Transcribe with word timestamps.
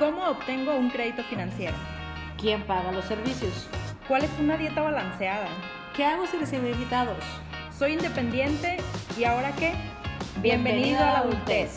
¿Cómo 0.00 0.24
obtengo 0.28 0.74
un 0.76 0.88
crédito 0.88 1.22
financiero? 1.24 1.76
¿Quién 2.40 2.62
paga 2.62 2.90
los 2.90 3.04
servicios? 3.04 3.68
¿Cuál 4.08 4.24
es 4.24 4.30
una 4.40 4.56
dieta 4.56 4.80
balanceada? 4.80 5.46
¿Qué 5.94 6.06
hago 6.06 6.26
si 6.26 6.38
recibo 6.38 6.66
invitados? 6.66 7.22
Soy 7.78 7.92
independiente 7.92 8.78
y 9.18 9.24
ahora 9.24 9.52
qué? 9.56 9.74
Bienvenido 10.40 11.00
a 11.00 11.12
la 11.12 11.18
adultez. 11.18 11.76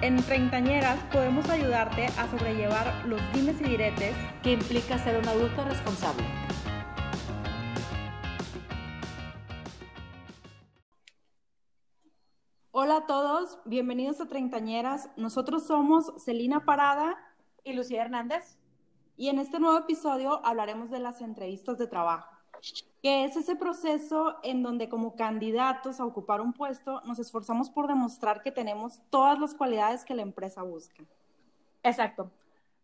En 0.00 0.20
Treintañeras 0.24 0.98
podemos 1.12 1.48
ayudarte 1.50 2.06
a 2.18 2.28
sobrellevar 2.28 2.92
los 3.06 3.20
dimes 3.32 3.60
y 3.60 3.64
diretes 3.64 4.16
que 4.42 4.54
implica 4.54 4.98
ser 4.98 5.16
un 5.18 5.28
adulto 5.28 5.64
responsable. 5.64 6.24
Hola 12.92 13.04
a 13.04 13.06
todos, 13.06 13.58
bienvenidos 13.64 14.20
a 14.20 14.26
Treintañeras. 14.26 15.08
Nosotros 15.16 15.66
somos 15.66 16.12
Celina 16.22 16.66
Parada 16.66 17.16
y 17.64 17.72
Lucía 17.72 18.02
Hernández. 18.02 18.58
Y 19.16 19.30
en 19.30 19.38
este 19.38 19.58
nuevo 19.58 19.78
episodio 19.78 20.44
hablaremos 20.44 20.90
de 20.90 20.98
las 20.98 21.22
entrevistas 21.22 21.78
de 21.78 21.86
trabajo, 21.86 22.36
que 23.02 23.24
es 23.24 23.34
ese 23.34 23.56
proceso 23.56 24.36
en 24.42 24.62
donde 24.62 24.90
como 24.90 25.16
candidatos 25.16 26.00
a 26.00 26.04
ocupar 26.04 26.42
un 26.42 26.52
puesto 26.52 27.00
nos 27.06 27.18
esforzamos 27.18 27.70
por 27.70 27.88
demostrar 27.88 28.42
que 28.42 28.52
tenemos 28.52 29.00
todas 29.08 29.38
las 29.38 29.54
cualidades 29.54 30.04
que 30.04 30.14
la 30.14 30.20
empresa 30.20 30.62
busca. 30.62 31.02
Exacto. 31.82 32.30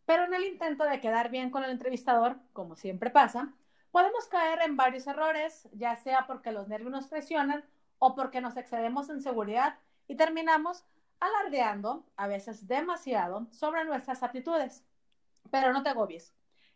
Pero 0.06 0.24
en 0.24 0.32
el 0.32 0.44
intento 0.46 0.84
de 0.84 1.02
quedar 1.02 1.30
bien 1.30 1.50
con 1.50 1.64
el 1.64 1.70
entrevistador, 1.70 2.38
como 2.54 2.76
siempre 2.76 3.10
pasa, 3.10 3.52
podemos 3.90 4.26
caer 4.28 4.60
en 4.62 4.74
varios 4.74 5.06
errores, 5.06 5.68
ya 5.72 5.96
sea 5.96 6.26
porque 6.26 6.50
los 6.50 6.66
nervios 6.66 6.92
nos 6.92 7.08
presionan 7.08 7.62
o 7.98 8.14
porque 8.14 8.40
nos 8.40 8.56
excedemos 8.56 9.10
en 9.10 9.20
seguridad 9.20 9.76
y 10.08 10.16
terminamos 10.16 10.84
alardeando, 11.20 12.04
a 12.16 12.26
veces 12.26 12.66
demasiado, 12.66 13.46
sobre 13.50 13.84
nuestras 13.84 14.22
aptitudes. 14.22 14.84
Pero 15.50 15.72
no 15.72 15.82
te 15.82 15.90
agobies. 15.90 16.34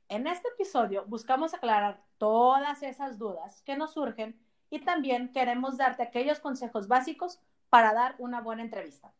En 0.08 0.26
este 0.26 0.48
episodio 0.48 1.04
buscamos 1.06 1.54
aclarar 1.54 2.04
todas 2.18 2.82
esas 2.82 3.18
dudas 3.18 3.62
que 3.62 3.76
nos 3.76 3.94
surgen 3.94 4.38
y 4.70 4.80
también 4.80 5.32
queremos 5.32 5.78
darte 5.78 6.02
aquellos 6.02 6.38
consejos 6.38 6.86
básicos 6.86 7.40
para 7.70 7.94
dar 7.94 8.14
una 8.18 8.40
buena 8.40 8.62
entrevista. 8.62 9.12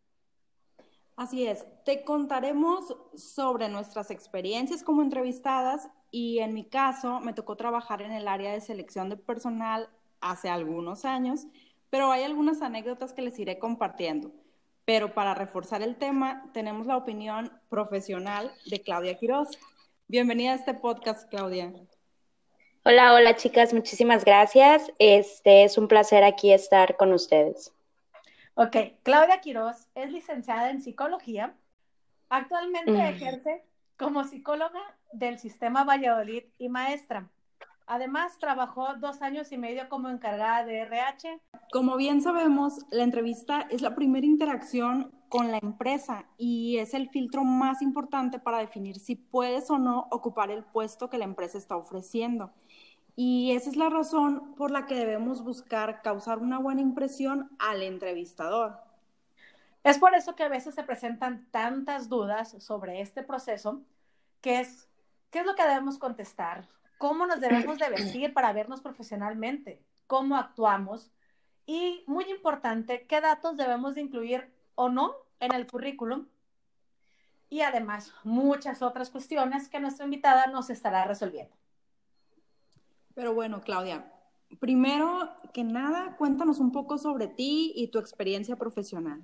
Así 1.17 1.47
es, 1.47 1.67
te 1.85 2.05
contaremos 2.05 2.97
sobre 3.15 3.69
nuestras 3.69 4.11
experiencias 4.11 4.83
como 4.83 5.03
entrevistadas 5.03 5.89
y 6.11 6.39
en 6.39 6.55
mi 6.55 6.65
caso 6.65 7.21
me 7.21 7.35
tocó 7.35 7.57
trabajar 7.57 8.03
en 8.03 8.13
el 8.13 8.29
área 8.29 8.53
de 8.53 8.61
selección 8.61 9.09
de 9.09 9.17
personal 9.17 9.89
hace 10.21 10.49
algunos 10.49 11.05
años, 11.05 11.47
pero 11.93 12.11
hay 12.11 12.23
algunas 12.23 12.63
anécdotas 12.63 13.13
que 13.13 13.21
les 13.21 13.39
iré 13.39 13.59
compartiendo. 13.59 14.33
Pero 14.87 15.13
para 15.13 15.35
reforzar 15.35 15.83
el 15.83 15.97
tema, 15.97 16.51
tenemos 16.55 16.87
la 16.87 16.97
opinión 16.97 17.53
profesional 17.69 18.51
de 18.65 18.81
Claudia 18.81 19.19
Quiroz. 19.19 19.59
Bienvenida 20.09 20.53
a 20.53 20.55
este 20.55 20.73
podcast, 20.73 21.29
Claudia. 21.29 21.71
Hola, 22.87 23.13
hola 23.13 23.37
chicas, 23.37 23.75
muchísimas 23.75 24.25
gracias. 24.25 24.91
Este 24.99 25.65
es 25.65 25.77
un 25.77 25.87
placer 25.87 26.25
aquí 26.25 26.51
estar 26.51 26.97
con 26.97 27.13
ustedes. 27.13 27.75
Ok, 28.55 28.75
Claudia 29.03 29.43
Quiroz 29.43 29.87
es 29.95 30.11
licenciada 30.11 30.71
en 30.71 30.81
psicología. 30.81 31.55
Actualmente 32.31 32.93
mm. 32.93 33.01
ejerce 33.01 33.67
como 33.99 34.25
psicóloga 34.25 34.81
del 35.13 35.39
sistema 35.39 35.85
Valladolid 35.85 36.45
y 36.57 36.71
maestra. 36.71 37.29
Además, 37.87 38.39
trabajó 38.39 38.95
dos 38.95 39.23
años 39.23 39.53
y 39.53 39.59
medio 39.59 39.89
como 39.89 40.09
encargada 40.09 40.65
de 40.65 40.81
RH. 40.81 41.41
Como 41.73 41.97
bien 41.97 42.21
sabemos, 42.23 42.87
la 42.91 43.03
entrevista 43.03 43.63
es 43.71 43.83
la 43.83 43.95
primera 43.95 44.27
interacción 44.27 45.13
con 45.29 45.51
la 45.51 45.59
empresa 45.59 46.27
y 46.37 46.77
es 46.79 46.93
el 46.95 47.09
filtro 47.09 47.43
más 47.43 47.81
importante 47.81 48.39
para 48.39 48.59
definir 48.59 48.99
si 48.99 49.17
puedes 49.17 49.71
o 49.71 49.79
no 49.79 50.07
ocupar 50.11 50.51
el 50.51 50.63
puesto 50.63 51.09
que 51.09 51.19
la 51.19 51.25
empresa 51.25 51.57
está 51.59 51.77
ofreciendo. 51.77 52.53
Y 53.17 53.53
esa 53.53 53.71
es 53.71 53.77
la 53.77 53.91
razón 53.91 54.55
por 54.55 54.71
la 54.71 54.87
que 54.87 54.95
debemos 54.95 55.43
buscar 55.43 56.03
causar 56.03 56.39
una 56.39 56.59
buena 56.59 56.81
impresión 56.81 57.51
al 57.59 57.83
entrevistador. 57.83 58.79
Es 59.85 59.99
por 59.99 60.15
eso 60.15 60.35
que 60.35 60.45
a 60.45 60.49
veces 60.49 60.75
se 60.75 60.85
presentan 60.85 61.47
tantas 61.51 62.09
dudas 62.09 62.55
sobre 62.59 63.01
este 63.01 63.23
proceso, 63.23 63.83
que 64.41 64.61
es, 64.61 64.89
¿qué 65.31 65.41
es 65.41 65.47
lo 65.47 65.55
que 65.55 65.65
debemos 65.65 65.99
contestar? 65.99 66.69
Cómo 67.03 67.27
nos 67.27 67.41
debemos 67.41 67.79
de 67.79 67.91
vestir 67.91 68.33
para 68.33 68.53
vernos 68.53 68.81
profesionalmente, 68.81 69.83
cómo 70.07 70.37
actuamos 70.37 71.11
y, 71.67 72.05
muy 72.07 72.31
importante, 72.31 73.09
qué 73.09 73.21
datos 73.21 73.57
debemos 73.57 73.97
de 73.97 74.03
incluir 74.03 74.53
o 74.77 74.89
no 74.89 75.17
en 75.41 75.53
el 75.53 75.67
currículum 75.67 76.29
y 77.51 77.63
además 77.63 78.15
muchas 78.23 78.83
otras 78.83 79.11
cuestiones 79.11 79.69
que 79.69 79.81
nuestra 79.81 80.05
invitada 80.05 80.47
nos 80.47 80.71
estará 80.71 81.05
resolviendo. 81.05 81.53
Pero 83.17 83.35
bueno, 83.35 83.63
Claudia, 83.63 84.09
primero 84.61 85.29
que 85.53 85.65
nada, 85.65 86.15
cuéntanos 86.17 86.61
un 86.61 86.71
poco 86.71 86.99
sobre 86.99 87.27
ti 87.27 87.73
y 87.75 87.89
tu 87.89 87.99
experiencia 87.99 88.55
profesional. 88.55 89.21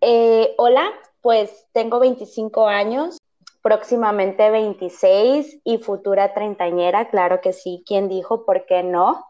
Eh, 0.00 0.54
hola, 0.56 0.90
pues 1.20 1.66
tengo 1.72 2.00
25 2.00 2.66
años, 2.66 3.18
próximamente 3.66 4.48
26 4.48 5.58
y 5.64 5.78
futura 5.78 6.32
treintañera, 6.32 7.08
claro 7.08 7.40
que 7.40 7.52
sí, 7.52 7.82
¿quién 7.84 8.08
dijo 8.08 8.46
por 8.46 8.64
qué 8.64 8.84
no? 8.84 9.26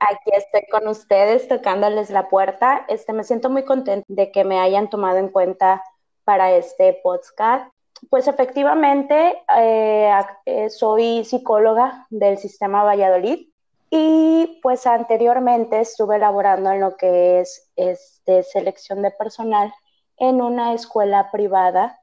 Aquí 0.00 0.30
estoy 0.36 0.68
con 0.70 0.86
ustedes 0.86 1.48
tocándoles 1.48 2.10
la 2.10 2.28
puerta. 2.28 2.84
Este, 2.88 3.14
me 3.14 3.24
siento 3.24 3.48
muy 3.48 3.64
contenta 3.64 4.04
de 4.06 4.30
que 4.30 4.44
me 4.44 4.60
hayan 4.60 4.90
tomado 4.90 5.16
en 5.16 5.30
cuenta 5.30 5.82
para 6.24 6.52
este 6.52 7.00
podcast. 7.02 7.72
Pues 8.10 8.28
efectivamente, 8.28 9.42
eh, 9.56 10.12
eh, 10.44 10.68
soy 10.68 11.24
psicóloga 11.24 12.06
del 12.10 12.36
sistema 12.36 12.84
Valladolid 12.84 13.48
y 13.88 14.60
pues 14.62 14.86
anteriormente 14.86 15.80
estuve 15.80 16.16
elaborando 16.16 16.70
en 16.70 16.80
lo 16.80 16.98
que 16.98 17.40
es 17.40 17.70
este, 17.76 18.42
selección 18.42 19.00
de 19.00 19.10
personal 19.10 19.72
en 20.18 20.42
una 20.42 20.74
escuela 20.74 21.30
privada 21.32 21.98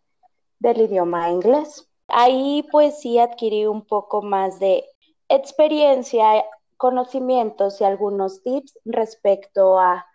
del 0.59 0.81
idioma 0.81 1.29
inglés. 1.29 1.89
Ahí 2.07 2.67
pues 2.71 2.99
sí 2.99 3.19
adquirí 3.19 3.65
un 3.65 3.85
poco 3.85 4.21
más 4.21 4.59
de 4.59 4.85
experiencia, 5.27 6.43
conocimientos 6.77 7.81
y 7.81 7.83
algunos 7.83 8.41
tips 8.43 8.79
respecto 8.85 9.79
a 9.79 10.05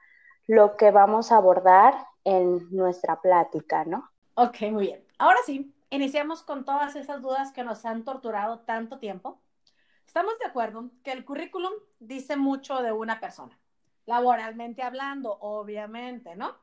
lo 0.47 0.77
que 0.77 0.91
vamos 0.91 1.33
a 1.33 1.37
abordar 1.37 1.95
en 2.25 2.69
nuestra 2.71 3.21
plática, 3.21 3.85
¿no? 3.85 4.11
Ok, 4.35 4.63
muy 4.71 4.87
bien. 4.87 5.05
Ahora 5.19 5.39
sí, 5.47 5.73
iniciamos 5.91 6.43
con 6.43 6.65
todas 6.65 6.97
esas 6.97 7.23
dudas 7.23 7.53
que 7.53 7.65
nos 7.65 7.85
han 7.85 8.05
torturado 8.05 8.61
tanto 8.61 8.99
tiempo. 8.99 9.41
Estamos 10.07 10.39
de 10.39 10.47
acuerdo 10.47 10.91
que 11.03 11.13
el 11.13 11.25
currículum 11.25 11.73
dice 12.01 12.37
mucho 12.37 12.83
de 12.83 12.93
una 12.93 13.21
persona, 13.21 13.59
laboralmente 14.07 14.83
hablando, 14.83 15.37
obviamente, 15.41 16.37
¿no? 16.37 16.57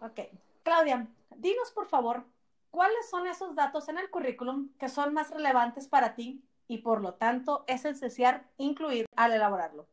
Ok. 0.00 0.20
Claudia, 0.62 1.06
dinos 1.38 1.70
por 1.72 1.86
favor, 1.86 2.24
¿cuáles 2.70 3.08
son 3.08 3.26
esos 3.26 3.54
datos 3.54 3.88
en 3.88 3.98
el 3.98 4.10
currículum 4.10 4.70
que 4.78 4.88
son 4.88 5.14
más 5.14 5.30
relevantes 5.30 5.88
para 5.88 6.14
ti 6.14 6.42
y 6.68 6.78
por 6.78 7.00
lo 7.00 7.14
tanto 7.14 7.64
es 7.66 7.84
esencial 7.84 8.46
incluir 8.58 9.06
al 9.16 9.32
elaborarlo? 9.32 9.86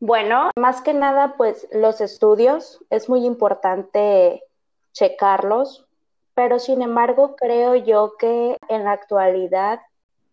Bueno, 0.00 0.50
más 0.56 0.80
que 0.80 0.94
nada, 0.94 1.36
pues 1.36 1.68
los 1.70 2.00
estudios 2.00 2.84
es 2.90 3.08
muy 3.08 3.24
importante 3.24 4.42
checarlos, 4.92 5.86
pero 6.34 6.58
sin 6.58 6.82
embargo 6.82 7.36
creo 7.36 7.76
yo 7.76 8.16
que 8.18 8.56
en 8.68 8.84
la 8.84 8.92
actualidad, 8.92 9.80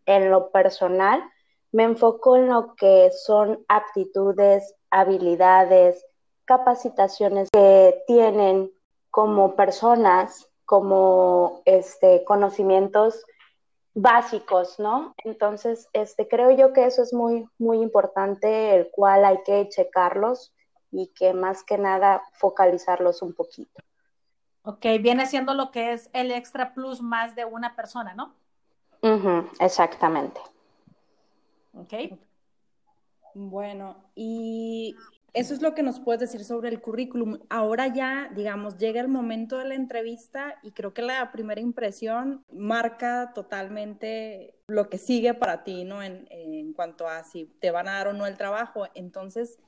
en 0.06 0.32
lo 0.32 0.50
personal, 0.50 1.24
me 1.72 1.84
enfoco 1.84 2.36
en 2.36 2.50
lo 2.50 2.74
que 2.76 3.12
son 3.12 3.64
aptitudes, 3.68 4.74
habilidades, 4.90 6.04
capacitaciones 6.46 7.50
que 7.52 8.04
tienen 8.08 8.72
como 9.12 9.56
personas, 9.56 10.50
como 10.66 11.62
este, 11.66 12.24
conocimientos 12.26 13.26
básicos, 13.94 14.80
¿no? 14.80 15.14
Entonces, 15.24 15.88
este, 15.94 16.28
creo 16.28 16.52
yo 16.52 16.74
que 16.74 16.86
eso 16.86 17.02
es 17.02 17.14
muy, 17.14 17.48
muy 17.58 17.82
importante, 17.82 18.76
el 18.76 18.90
cual 18.92 19.26
hay 19.26 19.42
que 19.44 19.68
checarlos 19.70 20.54
y 20.92 21.08
que 21.08 21.34
más 21.34 21.64
que 21.64 21.78
nada 21.78 22.24
focalizarlos 22.34 23.22
un 23.22 23.34
poquito. 23.34 23.82
Ok, 24.64 24.86
viene 25.02 25.26
siendo 25.26 25.54
lo 25.54 25.72
que 25.72 25.94
es 25.94 26.10
el 26.14 26.32
extra 26.32 26.74
plus 26.74 27.02
más 27.02 27.36
de 27.36 27.46
una 27.46 27.76
persona, 27.76 28.14
¿no? 28.14 28.34
exactamente. 29.60 30.42
Ok. 31.74 32.18
Bueno, 33.34 33.96
y 34.16 34.96
eso 35.34 35.54
es 35.54 35.62
lo 35.62 35.74
que 35.74 35.84
nos 35.84 36.00
puedes 36.00 36.20
decir 36.20 36.44
sobre 36.44 36.70
el 36.70 36.82
currículum. 36.82 37.40
Ahora 37.50 37.88
ya, 37.88 38.30
digamos, 38.36 38.78
llega 38.78 39.02
el 39.02 39.08
momento 39.08 39.58
de 39.58 39.66
la 39.66 39.76
entrevista 39.76 40.60
y 40.64 40.72
creo 40.72 40.94
que 40.94 41.02
la 41.02 41.32
primera 41.32 41.62
impresión 41.62 42.44
marca 42.52 43.32
totalmente 43.34 44.56
lo 44.68 44.90
que 44.90 44.98
sigue 44.98 45.34
para 45.34 45.64
ti, 45.64 45.84
¿no? 45.84 46.02
En, 46.04 46.28
en 46.30 46.74
cuanto 46.74 47.08
a 47.08 47.24
si 47.24 47.46
te 47.60 47.72
van 47.72 47.88
a 47.88 47.94
dar 47.94 48.08
o 48.08 48.14
no 48.14 48.26
el 48.26 48.38
trabajo. 48.38 48.88
Entonces, 48.96 49.60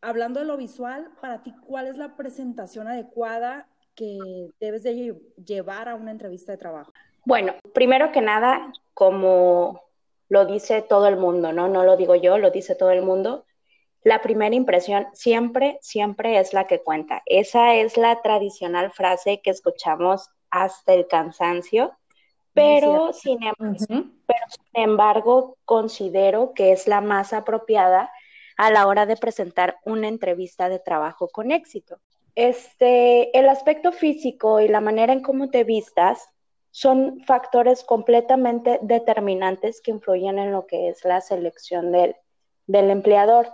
hablando 0.00 0.40
de 0.40 0.46
lo 0.46 0.56
visual, 0.56 1.10
para 1.20 1.42
ti, 1.42 1.54
¿cuál 1.66 1.86
es 1.86 1.96
la 1.96 2.16
presentación 2.16 2.88
adecuada 2.88 3.68
que 3.94 4.50
debes 4.60 4.82
de 4.82 5.20
llevar 5.44 5.88
a 5.88 5.94
una 5.94 6.10
entrevista 6.10 6.52
de 6.52 6.58
trabajo? 6.58 6.92
Bueno, 7.24 7.54
primero 7.74 8.12
que 8.12 8.22
nada, 8.22 8.72
como 8.94 9.82
lo 10.28 10.46
dice 10.46 10.82
todo 10.82 11.06
el 11.06 11.16
mundo, 11.16 11.52
¿no? 11.52 11.68
No 11.68 11.84
lo 11.84 11.96
digo 11.96 12.14
yo, 12.14 12.38
lo 12.38 12.50
dice 12.50 12.74
todo 12.74 12.92
el 12.92 13.02
mundo. 13.02 13.44
La 14.02 14.22
primera 14.22 14.54
impresión 14.54 15.06
siempre, 15.12 15.78
siempre 15.82 16.38
es 16.38 16.52
la 16.52 16.66
que 16.66 16.82
cuenta. 16.82 17.22
Esa 17.26 17.74
es 17.74 17.96
la 17.96 18.22
tradicional 18.22 18.90
frase 18.92 19.40
que 19.42 19.50
escuchamos 19.50 20.30
hasta 20.50 20.94
el 20.94 21.06
cansancio, 21.06 21.92
pero 22.52 23.12
sin, 23.12 23.42
em-, 23.42 23.54
pero 24.26 24.44
sin 24.48 24.82
embargo 24.82 25.56
considero 25.64 26.52
que 26.54 26.72
es 26.72 26.88
la 26.88 27.00
más 27.00 27.32
apropiada 27.32 28.10
a 28.56 28.70
la 28.70 28.86
hora 28.86 29.06
de 29.06 29.16
presentar 29.16 29.78
una 29.84 30.08
entrevista 30.08 30.68
de 30.68 30.78
trabajo 30.78 31.28
con 31.28 31.50
éxito. 31.50 31.98
Este, 32.34 33.36
el 33.38 33.48
aspecto 33.48 33.92
físico 33.92 34.60
y 34.60 34.68
la 34.68 34.80
manera 34.80 35.12
en 35.12 35.22
cómo 35.22 35.50
te 35.50 35.64
vistas 35.64 36.28
son 36.70 37.20
factores 37.26 37.82
completamente 37.84 38.78
determinantes 38.82 39.80
que 39.80 39.90
influyen 39.90 40.38
en 40.38 40.52
lo 40.52 40.66
que 40.66 40.88
es 40.88 41.04
la 41.04 41.20
selección 41.20 41.90
del, 41.90 42.16
del 42.66 42.90
empleador. 42.90 43.48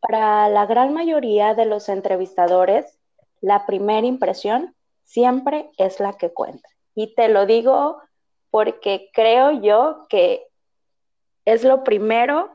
Para 0.00 0.48
la 0.48 0.66
gran 0.66 0.92
mayoría 0.92 1.54
de 1.54 1.66
los 1.66 1.88
entrevistadores, 1.88 2.98
la 3.40 3.66
primera 3.66 4.06
impresión 4.06 4.74
siempre 5.04 5.70
es 5.76 6.00
la 6.00 6.14
que 6.14 6.32
cuenta. 6.32 6.68
Y 6.94 7.14
te 7.14 7.28
lo 7.28 7.46
digo 7.46 8.00
porque 8.50 9.10
creo 9.12 9.60
yo 9.60 10.06
que 10.08 10.46
es 11.44 11.64
lo 11.64 11.84
primero 11.84 12.50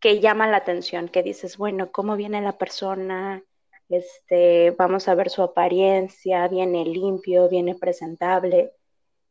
que 0.00 0.20
llama 0.20 0.46
la 0.46 0.58
atención, 0.58 1.08
que 1.08 1.22
dices, 1.22 1.56
bueno, 1.56 1.90
¿cómo 1.90 2.16
viene 2.16 2.42
la 2.42 2.58
persona? 2.58 3.42
Este, 3.88 4.70
vamos 4.72 5.08
a 5.08 5.14
ver 5.14 5.30
su 5.30 5.42
apariencia, 5.42 6.46
viene 6.48 6.84
limpio, 6.84 7.48
viene 7.48 7.74
presentable, 7.74 8.72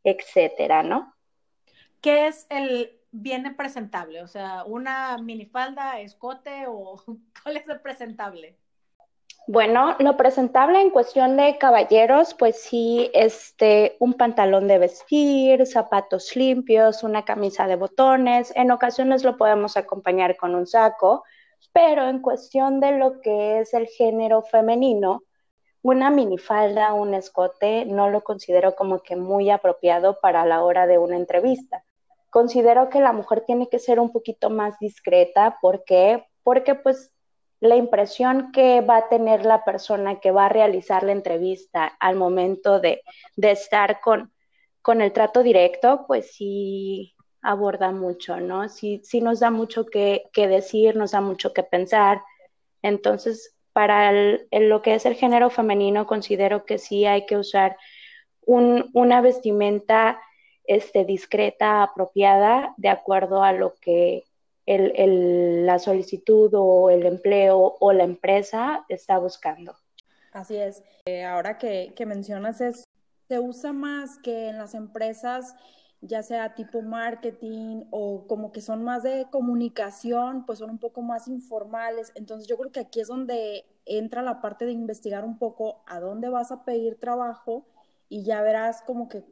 etcétera, 0.03 0.83
¿no? 0.83 1.13
¿Qué 2.01 2.27
es 2.27 2.47
el 2.49 3.02
viene 3.13 3.53
presentable? 3.53 4.21
O 4.21 4.27
sea, 4.27 4.65
una 4.65 5.17
minifalda, 5.17 6.01
escote 6.01 6.65
o 6.67 7.01
cuál 7.43 7.57
es 7.57 7.69
el 7.69 7.79
presentable? 7.79 8.57
Bueno, 9.45 9.97
lo 9.99 10.15
presentable 10.15 10.79
en 10.79 10.89
cuestión 10.89 11.35
de 11.35 11.57
caballeros, 11.57 12.33
pues 12.33 12.61
sí, 12.61 13.11
este, 13.13 13.97
un 13.99 14.13
pantalón 14.13 14.69
de 14.69 14.79
vestir, 14.79 15.65
zapatos 15.65 16.33
limpios, 16.37 17.03
una 17.03 17.25
camisa 17.25 17.67
de 17.67 17.75
botones, 17.75 18.53
en 18.55 18.71
ocasiones 18.71 19.25
lo 19.25 19.35
podemos 19.35 19.75
acompañar 19.75 20.37
con 20.37 20.55
un 20.55 20.65
saco, 20.65 21.25
pero 21.73 22.07
en 22.07 22.21
cuestión 22.21 22.79
de 22.79 22.97
lo 22.97 23.19
que 23.19 23.59
es 23.59 23.73
el 23.73 23.87
género 23.87 24.43
femenino, 24.43 25.23
una 25.81 26.09
minifalda, 26.09 26.93
un 26.93 27.13
escote, 27.13 27.83
no 27.83 28.09
lo 28.09 28.23
considero 28.23 28.75
como 28.75 29.03
que 29.03 29.17
muy 29.17 29.49
apropiado 29.49 30.21
para 30.21 30.45
la 30.45 30.63
hora 30.63 30.87
de 30.87 30.97
una 30.97 31.17
entrevista. 31.17 31.83
Considero 32.33 32.89
que 32.89 32.99
la 32.99 33.13
mujer 33.13 33.43
tiene 33.45 33.69
que 33.69 33.77
ser 33.77 33.99
un 33.99 34.11
poquito 34.11 34.49
más 34.49 34.79
discreta, 34.79 35.59
¿por 35.61 35.83
qué? 35.83 36.25
Porque 36.41 36.73
pues 36.73 37.13
la 37.59 37.75
impresión 37.75 38.51
que 38.51 38.81
va 38.81 38.97
a 38.97 39.07
tener 39.07 39.45
la 39.45 39.63
persona 39.63 40.19
que 40.19 40.31
va 40.31 40.47
a 40.47 40.49
realizar 40.49 41.03
la 41.03 41.11
entrevista 41.11 41.85
al 41.99 42.15
momento 42.15 42.79
de, 42.79 43.03
estar 43.37 44.01
con, 44.01 44.33
con, 44.81 45.01
el 45.03 45.13
trato 45.13 45.43
directo, 45.43 46.05
pues 46.07 46.31
sí 46.33 47.13
aborda 47.43 47.91
mucho, 47.91 48.39
¿no? 48.39 48.67
Sí, 48.67 49.01
sí 49.03 49.21
nos 49.21 49.39
da 49.39 49.51
mucho 49.51 49.85
que, 49.85 50.23
decir, 50.35 50.95
nos 50.95 51.11
da 51.11 51.21
mucho 51.21 51.53
que 51.53 51.61
pensar. 51.61 52.23
Entonces, 52.81 53.55
para 53.73 54.11
lo 54.11 54.81
que 54.81 54.95
es 54.95 55.05
el 55.05 55.13
género 55.13 55.51
femenino, 55.51 56.07
considero 56.07 56.65
que 56.65 56.79
sí 56.79 57.05
hay 57.05 57.27
que 57.27 57.37
usar 57.37 57.77
una 58.47 59.21
vestimenta 59.21 60.19
este, 60.65 61.05
discreta, 61.05 61.83
apropiada, 61.83 62.73
de 62.77 62.89
acuerdo 62.89 63.43
a 63.43 63.51
lo 63.53 63.75
que 63.75 64.23
el, 64.65 65.65
la 65.65 65.79
solicitud 65.79 66.51
o 66.53 66.89
el 66.89 67.05
empleo 67.05 67.75
o 67.79 67.93
la 67.93 68.03
empresa 68.03 68.85
está 68.89 69.17
buscando. 69.17 69.75
Así 70.31 70.55
es. 70.55 70.83
Eh, 71.05 71.25
ahora 71.25 71.57
que, 71.57 71.93
que 71.95 72.05
mencionas 72.05 72.61
eso, 72.61 72.83
se 73.27 73.39
usa 73.39 73.73
más 73.73 74.17
que 74.19 74.49
en 74.49 74.57
las 74.57 74.73
empresas 74.73 75.55
ya 76.05 76.21
sea 76.21 76.53
tipo 76.53 76.81
marketing 76.81 77.85
o 77.89 78.27
como 78.27 78.51
que 78.51 78.59
son 78.59 78.83
más 78.83 79.03
de 79.03 79.25
comunicación, 79.31 80.45
pues 80.45 80.59
son 80.59 80.69
un 80.69 80.77
poco 80.77 81.01
más 81.01 81.27
informales. 81.29 82.11
Entonces 82.15 82.47
yo 82.47 82.57
creo 82.57 82.71
que 82.71 82.81
aquí 82.81 82.99
es 82.99 83.07
donde 83.07 83.65
entra 83.85 84.21
la 84.21 84.41
parte 84.41 84.65
de 84.65 84.73
investigar 84.73 85.23
un 85.23 85.37
poco 85.37 85.81
a 85.87 85.99
dónde 86.01 86.27
vas 86.27 86.51
a 86.51 86.65
pedir 86.65 86.99
trabajo 86.99 87.65
y 88.09 88.23
ya 88.23 88.41
verás 88.41 88.81
como 88.81 89.07
que 89.07 89.23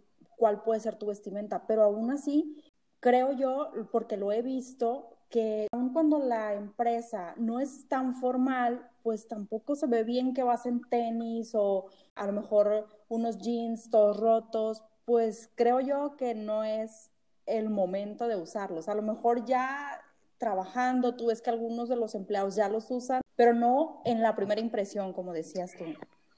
cuál 0.41 0.63
puede 0.63 0.79
ser 0.79 0.95
tu 0.95 1.05
vestimenta. 1.05 1.67
Pero 1.67 1.83
aún 1.83 2.09
así, 2.09 2.57
creo 2.99 3.31
yo, 3.31 3.71
porque 3.91 4.17
lo 4.17 4.31
he 4.31 4.41
visto, 4.41 5.19
que 5.29 5.67
aun 5.71 5.93
cuando 5.93 6.17
la 6.17 6.55
empresa 6.55 7.35
no 7.37 7.59
es 7.59 7.87
tan 7.87 8.15
formal, 8.15 8.89
pues 9.03 9.27
tampoco 9.27 9.75
se 9.75 9.85
ve 9.85 10.03
bien 10.03 10.33
que 10.33 10.41
vas 10.41 10.65
en 10.65 10.81
tenis 10.81 11.51
o 11.53 11.85
a 12.15 12.25
lo 12.25 12.33
mejor 12.33 12.87
unos 13.07 13.37
jeans 13.37 13.91
todos 13.91 14.19
rotos, 14.19 14.83
pues 15.05 15.51
creo 15.53 15.79
yo 15.79 16.17
que 16.17 16.33
no 16.33 16.63
es 16.63 17.11
el 17.45 17.69
momento 17.69 18.27
de 18.27 18.35
usarlos. 18.35 18.89
A 18.89 18.95
lo 18.95 19.03
mejor 19.03 19.45
ya 19.45 20.01
trabajando, 20.39 21.15
tú 21.15 21.27
ves 21.27 21.43
que 21.43 21.51
algunos 21.51 21.87
de 21.87 21.97
los 21.97 22.15
empleados 22.15 22.55
ya 22.55 22.67
los 22.67 22.89
usan, 22.89 23.21
pero 23.35 23.53
no 23.53 24.01
en 24.05 24.23
la 24.23 24.35
primera 24.35 24.59
impresión, 24.59 25.13
como 25.13 25.33
decías 25.33 25.75
tú. 25.77 25.85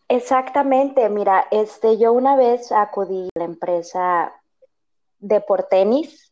Exactamente, 0.07 1.09
mira, 1.09 1.47
este, 1.49 1.97
yo 1.97 2.13
una 2.13 2.35
vez 2.35 2.71
acudí 2.71 3.29
a 3.35 3.39
la 3.39 3.45
empresa 3.45 4.33
de 5.19 5.41
por 5.41 5.63
tenis, 5.63 6.31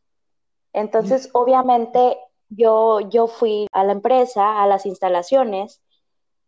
entonces 0.74 1.30
obviamente 1.34 2.18
yo, 2.50 3.00
yo 3.00 3.28
fui 3.28 3.68
a 3.72 3.84
la 3.84 3.94
empresa, 3.94 4.62
a 4.62 4.68
las 4.68 4.86
instalaciones, 4.86 5.82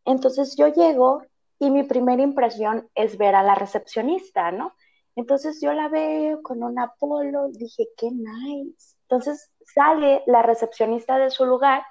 entonces 0.06 0.56
yo 0.58 0.68
llego 0.68 1.24
y 1.60 1.72
mi 1.72 1.84
primera 1.84 2.22
impresión 2.22 2.90
es 2.94 3.18
ver 3.18 3.36
a 3.36 3.44
la 3.44 3.56
recepcionista, 3.56 4.52
¿no? 4.52 4.74
Entonces 5.16 5.60
yo 5.62 5.74
la 5.74 5.88
veo 5.88 6.42
con 6.42 6.64
un 6.64 6.78
Apolo, 6.80 7.48
dije, 7.50 7.88
qué 7.96 8.10
nice. 8.12 8.96
Entonces 9.04 9.52
sale 9.74 10.24
la 10.25 10.42
recepcionista 10.42 11.18
de 11.18 11.30
su 11.30 11.46
lugar 11.46 11.84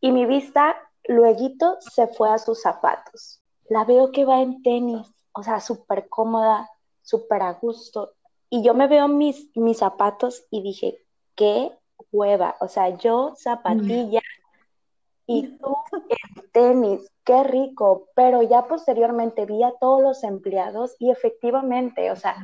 y 0.00 0.12
mi 0.12 0.26
vista 0.26 0.76
luego 1.04 1.78
se 1.80 2.06
fue 2.08 2.30
a 2.30 2.38
sus 2.38 2.62
zapatos. 2.62 3.41
La 3.68 3.84
veo 3.84 4.12
que 4.12 4.24
va 4.24 4.42
en 4.42 4.62
tenis, 4.62 5.06
o 5.32 5.42
sea, 5.42 5.60
súper 5.60 6.08
cómoda, 6.08 6.68
súper 7.02 7.42
a 7.42 7.54
gusto. 7.54 8.12
Y 8.50 8.62
yo 8.62 8.74
me 8.74 8.86
veo 8.86 9.08
mis, 9.08 9.50
mis 9.56 9.78
zapatos 9.78 10.44
y 10.50 10.62
dije, 10.62 10.98
qué 11.34 11.72
hueva, 12.10 12.56
o 12.60 12.68
sea, 12.68 12.90
yo 12.96 13.34
zapatilla 13.36 14.20
y 15.26 15.56
tú 15.58 15.76
en 16.08 16.50
tenis, 16.52 17.10
qué 17.24 17.44
rico, 17.44 18.08
pero 18.14 18.42
ya 18.42 18.66
posteriormente 18.66 19.46
vi 19.46 19.62
a 19.62 19.72
todos 19.80 20.02
los 20.02 20.24
empleados 20.24 20.96
y 20.98 21.10
efectivamente, 21.10 22.10
o 22.10 22.16
sea, 22.16 22.36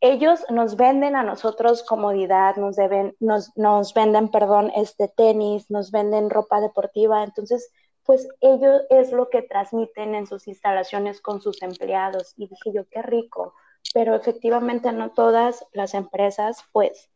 ellos 0.00 0.44
nos 0.50 0.76
venden 0.76 1.16
a 1.16 1.22
nosotros 1.22 1.82
comodidad, 1.82 2.56
nos 2.56 2.76
deben, 2.76 3.16
nos, 3.20 3.56
nos 3.56 3.94
venden, 3.94 4.28
perdón, 4.28 4.70
este 4.76 5.08
tenis, 5.08 5.70
nos 5.70 5.90
venden 5.90 6.30
ropa 6.30 6.60
deportiva, 6.60 7.24
entonces, 7.24 7.70
pues 8.06 8.28
ellos 8.40 8.82
es 8.90 9.12
lo 9.12 9.28
que 9.28 9.42
transmiten 9.42 10.14
en 10.14 10.26
sus 10.26 10.46
instalaciones 10.48 11.20
con 11.20 11.40
sus 11.40 11.62
empleados 11.62 12.34
y 12.36 12.46
dije 12.48 12.72
yo, 12.72 12.88
qué 12.88 13.02
rico, 13.02 13.54
pero 13.92 14.14
efectivamente 14.14 14.92
no 14.92 15.10
todas 15.10 15.66
las 15.72 15.94
empresas, 15.94 16.62
pues, 16.72 17.10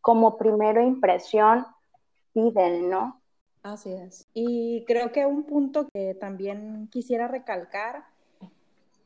como 0.00 0.36
primera 0.36 0.82
impresión 0.82 1.66
piden, 2.32 2.90
¿no? 2.90 3.20
Así 3.62 3.92
es. 3.92 4.28
Y 4.34 4.84
creo 4.86 5.12
que 5.12 5.24
un 5.24 5.44
punto 5.44 5.88
que 5.92 6.14
también 6.14 6.88
quisiera 6.90 7.28
recalcar 7.28 8.04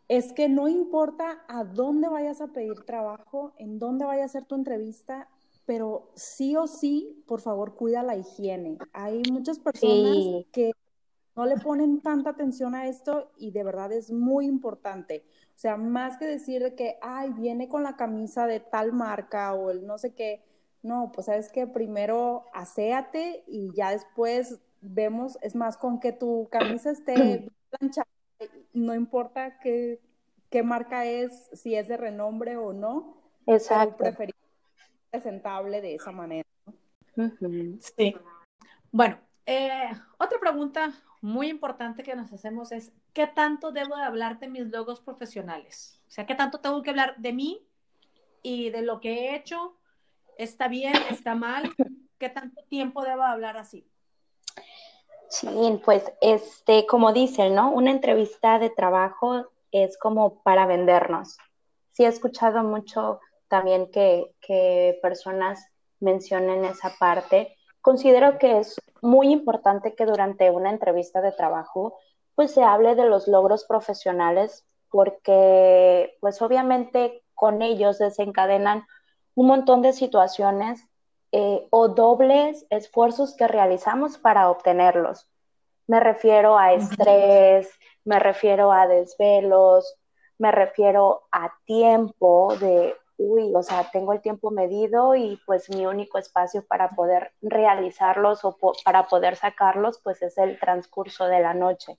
es 0.09 0.33
que 0.33 0.49
no 0.49 0.69
importa 0.69 1.45
a 1.49 1.65
dónde 1.65 2.09
vayas 2.09 2.41
a 2.41 2.49
pedir 2.49 2.85
trabajo, 2.85 3.53
en 3.59 3.79
dónde 3.79 4.07
vaya 4.07 4.25
a 4.25 4.29
ser 4.29 4.47
tu 4.47 4.55
entrevista, 4.55 5.29
pero 5.67 6.09
sí 6.15 6.57
o 6.57 6.67
sí, 6.67 7.23
por 7.27 7.41
favor, 7.41 7.75
cuida 7.75 8.03
la 8.03 8.17
higiene. 8.17 8.79
Hay 8.93 9.23
muchas 9.31 9.59
personas 9.59 10.17
que 10.51 10.73
no 11.39 11.47
le 11.47 11.57
ponen 11.57 12.01
tanta 12.01 12.31
atención 12.31 12.75
a 12.75 12.89
esto 12.89 13.31
y 13.37 13.53
de 13.53 13.63
verdad 13.63 13.93
es 13.93 14.11
muy 14.11 14.45
importante. 14.45 15.25
O 15.55 15.59
sea, 15.59 15.77
más 15.77 16.17
que 16.17 16.27
decir 16.27 16.75
que, 16.75 16.99
ay, 17.01 17.31
viene 17.31 17.69
con 17.69 17.85
la 17.85 17.95
camisa 17.95 18.49
de 18.49 18.59
tal 18.59 18.93
marca 18.93 19.55
o 19.55 19.71
el 19.71 19.87
no 19.87 19.99
sé 19.99 20.15
qué, 20.15 20.43
no, 20.83 21.13
pues 21.15 21.27
sabes 21.27 21.49
que 21.53 21.69
primero 21.69 22.47
aséate 22.53 23.45
y 23.47 23.73
ya 23.73 23.93
después 23.93 24.59
vemos, 24.81 25.39
es 25.41 25.55
más, 25.55 25.77
con 25.77 26.01
que 26.01 26.11
tu 26.11 26.49
camisa 26.51 26.91
esté 26.91 27.15
planchada, 27.71 28.09
no 28.73 28.97
importa 28.97 29.61
qué, 29.61 30.01
qué 30.51 30.65
marca 30.65 31.05
es, 31.05 31.51
si 31.53 31.77
es 31.77 31.87
de 31.87 31.99
renombre 31.99 32.57
o 32.57 32.73
no, 32.73 33.17
Exacto. 33.47 33.99
preferir 33.99 34.35
presentable 35.13 35.83
de 35.83 35.95
esa 35.95 36.11
manera. 36.11 36.49
Sí. 37.79 38.17
Bueno, 38.91 39.19
Eh, 39.51 39.91
otra 40.19 40.39
pregunta 40.39 40.93
muy 41.23 41.49
importante 41.49 42.03
que 42.03 42.15
nos 42.15 42.31
hacemos 42.35 42.71
es, 42.71 42.93
¿qué 43.15 43.27
tanto 43.27 43.73
debo 43.73 43.97
de 43.97 44.03
hablar 44.03 44.39
de 44.41 44.47
mis 44.47 44.67
logros 44.67 45.01
profesionales? 45.01 46.03
O 46.07 46.11
sea, 46.11 46.27
¿qué 46.27 46.35
tanto 46.35 46.61
tengo 46.61 46.83
que 46.83 46.91
hablar 46.91 47.17
de 47.17 47.33
mí 47.33 47.67
y 48.43 48.69
de 48.69 48.83
lo 48.83 49.01
que 49.01 49.11
he 49.11 49.37
hecho? 49.37 49.75
¿Está 50.37 50.69
bien? 50.69 50.93
¿Está 51.11 51.35
mal? 51.35 51.75
¿Qué 52.19 52.29
tanto 52.29 52.63
tiempo 52.69 53.03
debo 53.03 53.23
hablar 53.23 53.57
así? 53.57 53.91
Sí, 55.31 55.49
pues 55.83 56.05
este, 56.21 56.85
como 56.87 57.15
dicen, 57.15 57.55
¿no? 57.55 57.71
Una 57.71 57.91
entrevista 57.91 58.59
de 58.59 58.69
trabajo 58.69 59.47
es 59.73 59.97
como 59.97 60.43
para 60.43 60.67
vendernos. 60.67 61.39
Sí 61.93 62.05
he 62.05 62.09
escuchado 62.09 62.63
mucho 62.65 63.19
también 63.49 63.91
que 63.91 64.99
personas 65.01 65.67
mencionen 66.01 66.67
esa 66.67 66.93
parte. 66.99 67.58
Considero 67.81 68.39
que 68.39 68.59
es 68.59 68.81
muy 69.01 69.31
importante 69.31 69.95
que 69.95 70.07
durante 70.07 70.51
una 70.51 70.71
entrevista 70.71 71.21
de 71.21 71.33
trabajo 71.33 71.97
pues 72.35 72.53
se 72.53 72.63
hable 72.63 72.95
de 72.95 73.07
los 73.07 73.27
logros 73.27 73.65
profesionales 73.65 74.65
porque 74.91 76.17
pues 76.21 76.41
obviamente 76.43 77.23
con 77.35 77.63
ellos 77.63 77.99
desencadenan 77.99 78.87
un 79.35 79.47
montón 79.47 79.83
de 79.83 79.93
situaciones 79.93 80.85
eh, 81.31 81.67
o 81.71 81.89
dobles 81.89 82.67
esfuerzos 82.71 83.37
que 83.37 83.47
realizamos 83.47 84.19
para 84.19 84.51
obtenerlos. 84.51 85.29
Me 85.87 86.01
refiero 86.01 86.59
a 86.59 86.73
estrés, 86.73 87.71
me 88.05 88.19
refiero 88.19 88.73
a 88.73 88.87
desvelos, 88.87 89.97
me 90.39 90.53
refiero 90.53 91.23
a 91.31 91.53
tiempo 91.65 92.55
de 92.57 92.95
uy, 93.19 93.53
o 93.55 93.63
sea, 93.63 93.91
tengo 93.93 94.13
el 94.13 94.23
tiempo 94.23 94.51
medido 94.51 95.15
y 95.15 95.39
pues 95.45 95.69
mi 95.69 95.85
único 95.87 96.19
espacio 96.19 96.65
para 96.67 96.91
poder 96.91 97.33
realizarlos 97.43 98.45
o 98.45 98.57
para 98.85 99.09
poder 99.09 99.37
sacarlos, 99.37 100.01
pues 100.03 100.23
es 100.23 100.39
el 100.39 100.59
transcurso 100.59 101.27
de 101.27 101.41
la 101.41 101.53
noche. 101.53 101.99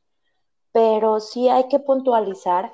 Pero 0.71 1.19
sí 1.19 1.49
hay 1.49 1.67
que 1.67 1.79
puntualizar 1.79 2.71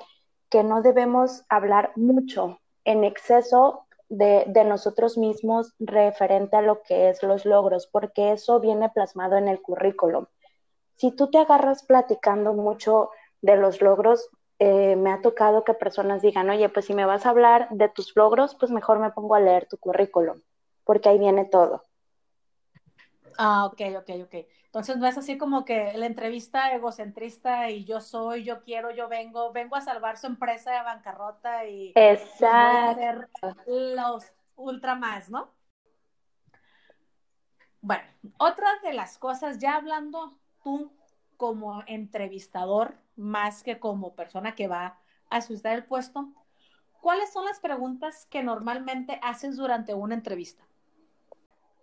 que 0.48 0.62
no 0.62 0.80
debemos 0.80 1.44
hablar 1.48 1.92
mucho 1.96 2.60
en 2.84 3.04
exceso 3.04 3.86
de, 4.08 4.44
de, 4.46 4.64
nosotros 4.64 5.18
mismos 5.18 5.74
referente 5.80 6.56
a 6.56 6.62
lo 6.62 6.82
que 6.82 7.08
es 7.08 7.24
los 7.24 7.44
logros, 7.44 7.88
porque 7.88 8.32
eso 8.32 8.60
viene 8.60 8.88
plasmado 8.90 9.36
en 9.36 9.48
el 9.48 9.60
currículum. 9.60 10.26
Si 10.94 11.10
tú 11.10 11.28
te 11.28 11.38
agarras 11.38 11.82
platicando 11.82 12.52
mucho 12.52 13.10
de 13.42 13.56
los 13.56 13.82
logros, 13.82 14.30
eh, 14.58 14.96
me 14.96 15.12
ha 15.12 15.20
tocado 15.20 15.64
que 15.64 15.74
personas 15.74 16.22
digan, 16.22 16.48
oye, 16.50 16.68
pues 16.68 16.86
si 16.86 16.94
me 16.94 17.04
vas 17.04 17.26
a 17.26 17.30
hablar 17.30 17.68
de 17.70 17.88
tus 17.88 18.16
logros, 18.16 18.54
pues 18.54 18.70
mejor 18.70 18.98
me 18.98 19.10
pongo 19.10 19.34
a 19.34 19.40
leer 19.40 19.66
tu 19.68 19.76
currículum, 19.76 20.40
porque 20.84 21.08
ahí 21.08 21.18
viene 21.18 21.44
todo. 21.44 21.82
Ah, 23.38 23.66
ok, 23.66 23.80
ok, 23.98 24.10
ok. 24.24 24.34
Entonces 24.64 24.96
no 24.96 25.06
es 25.06 25.16
así 25.18 25.38
como 25.38 25.64
que 25.64 25.92
la 25.94 26.06
entrevista 26.06 26.74
egocentrista 26.74 27.70
y 27.70 27.84
yo 27.84 28.00
soy, 28.00 28.44
yo 28.44 28.62
quiero, 28.62 28.90
yo 28.90 29.08
vengo, 29.08 29.52
vengo 29.52 29.76
a 29.76 29.80
salvar 29.80 30.18
su 30.18 30.26
empresa 30.26 30.72
de 30.72 30.82
bancarrota 30.82 31.66
y 31.66 31.92
Exacto. 31.94 33.26
los 33.66 34.32
ultra 34.56 34.94
más, 34.94 35.30
¿no? 35.30 35.50
Bueno, 37.80 38.04
otra 38.38 38.68
de 38.82 38.94
las 38.94 39.16
cosas, 39.18 39.58
ya 39.58 39.76
hablando 39.76 40.36
tú 40.62 40.92
como 41.36 41.82
entrevistador, 41.86 42.96
más 43.16 43.62
que 43.62 43.78
como 43.78 44.14
persona 44.14 44.54
que 44.54 44.68
va 44.68 44.98
a 45.30 45.36
asustar 45.36 45.74
el 45.74 45.84
puesto, 45.84 46.28
¿cuáles 47.00 47.32
son 47.32 47.44
las 47.44 47.60
preguntas 47.60 48.26
que 48.26 48.42
normalmente 48.42 49.18
haces 49.22 49.56
durante 49.56 49.94
una 49.94 50.14
entrevista? 50.14 50.64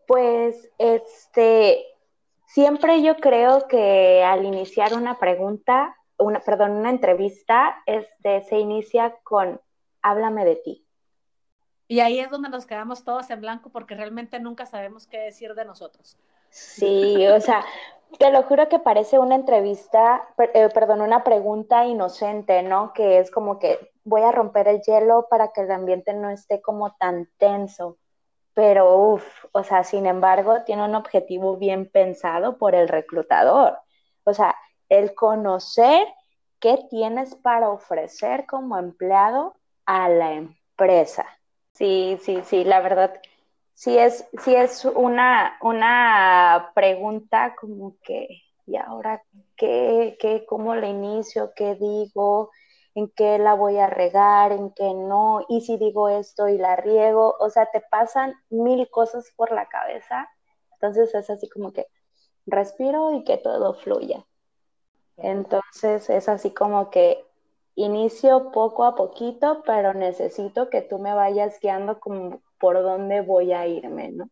Pues, 0.07 0.69
este, 0.77 1.85
siempre 2.45 3.01
yo 3.01 3.17
creo 3.17 3.67
que 3.67 4.23
al 4.23 4.45
iniciar 4.45 4.93
una 4.93 5.17
pregunta, 5.17 5.95
una, 6.17 6.39
perdón, 6.39 6.71
una 6.71 6.89
entrevista, 6.89 7.81
este, 7.85 8.41
se 8.43 8.59
inicia 8.59 9.15
con 9.23 9.59
háblame 10.01 10.45
de 10.45 10.55
ti. 10.57 10.85
Y 11.87 11.99
ahí 11.99 12.19
es 12.19 12.29
donde 12.29 12.49
nos 12.49 12.65
quedamos 12.65 13.03
todos 13.03 13.29
en 13.29 13.41
blanco 13.41 13.69
porque 13.69 13.95
realmente 13.95 14.39
nunca 14.39 14.65
sabemos 14.65 15.07
qué 15.07 15.19
decir 15.19 15.53
de 15.53 15.65
nosotros. 15.65 16.17
Sí, 16.49 17.25
o 17.27 17.39
sea, 17.41 17.65
te 18.17 18.31
lo 18.31 18.43
juro 18.43 18.69
que 18.69 18.79
parece 18.79 19.19
una 19.19 19.35
entrevista, 19.35 20.27
eh, 20.53 20.69
perdón, 20.73 21.01
una 21.01 21.23
pregunta 21.23 21.85
inocente, 21.85 22.63
¿no? 22.63 22.93
Que 22.93 23.19
es 23.19 23.31
como 23.31 23.59
que 23.59 23.91
voy 24.03 24.21
a 24.21 24.31
romper 24.31 24.67
el 24.67 24.81
hielo 24.81 25.27
para 25.29 25.51
que 25.51 25.61
el 25.61 25.71
ambiente 25.71 26.13
no 26.13 26.29
esté 26.29 26.61
como 26.61 26.95
tan 26.95 27.29
tenso. 27.37 27.97
Pero, 28.53 28.95
uff, 28.97 29.45
o 29.51 29.63
sea, 29.63 29.83
sin 29.83 30.05
embargo, 30.05 30.63
tiene 30.63 30.85
un 30.85 30.95
objetivo 30.95 31.57
bien 31.57 31.89
pensado 31.89 32.57
por 32.57 32.75
el 32.75 32.87
reclutador. 32.87 33.79
O 34.23 34.33
sea, 34.33 34.55
el 34.89 35.15
conocer 35.15 36.07
qué 36.59 36.79
tienes 36.89 37.35
para 37.35 37.69
ofrecer 37.69 38.45
como 38.45 38.77
empleado 38.77 39.55
a 39.85 40.07
la 40.09 40.33
empresa. 40.33 41.25
Sí, 41.73 42.17
sí, 42.21 42.41
sí, 42.43 42.63
la 42.63 42.79
verdad 42.81 43.19
sí 43.73 43.97
es, 43.97 44.27
es 44.45 44.85
una, 44.85 45.57
una 45.61 46.71
pregunta 46.75 47.55
como 47.59 47.97
que, 48.03 48.27
¿y 48.65 48.75
ahora 48.77 49.23
qué, 49.55 50.17
qué, 50.19 50.45
cómo 50.45 50.75
le 50.75 50.89
inicio, 50.89 51.53
qué 51.55 51.75
digo, 51.75 52.51
en 52.95 53.09
qué 53.09 53.39
la 53.39 53.55
voy 53.55 53.77
a 53.79 53.87
regar, 53.87 54.51
en 54.51 54.71
qué 54.71 54.93
no, 54.93 55.45
y 55.49 55.61
si 55.61 55.77
digo 55.77 56.09
esto 56.09 56.47
y 56.47 56.57
la 56.57 56.75
riego, 56.75 57.35
o 57.39 57.49
sea, 57.49 57.69
te 57.71 57.81
pasan 57.81 58.35
mil 58.49 58.89
cosas 58.89 59.31
por 59.35 59.51
la 59.51 59.67
cabeza, 59.67 60.29
entonces 60.73 61.13
es 61.15 61.29
así 61.29 61.49
como 61.49 61.73
que 61.73 61.87
respiro 62.45 63.13
y 63.13 63.23
que 63.23 63.37
todo 63.37 63.73
fluya. 63.73 64.25
Entonces 65.17 66.09
es 66.09 66.27
así 66.27 66.51
como 66.51 66.89
que 66.89 67.23
inicio 67.75 68.51
poco 68.51 68.83
a 68.83 68.95
poquito, 68.95 69.63
pero 69.65 69.93
necesito 69.93 70.69
que 70.69 70.81
tú 70.81 70.99
me 70.99 71.13
vayas 71.13 71.59
guiando 71.59 71.99
como 71.99 72.41
por 72.63 72.81
dónde 72.81 73.19
voy 73.19 73.51
a 73.51 73.67
irme, 73.67 74.09
¿no? 74.11 74.29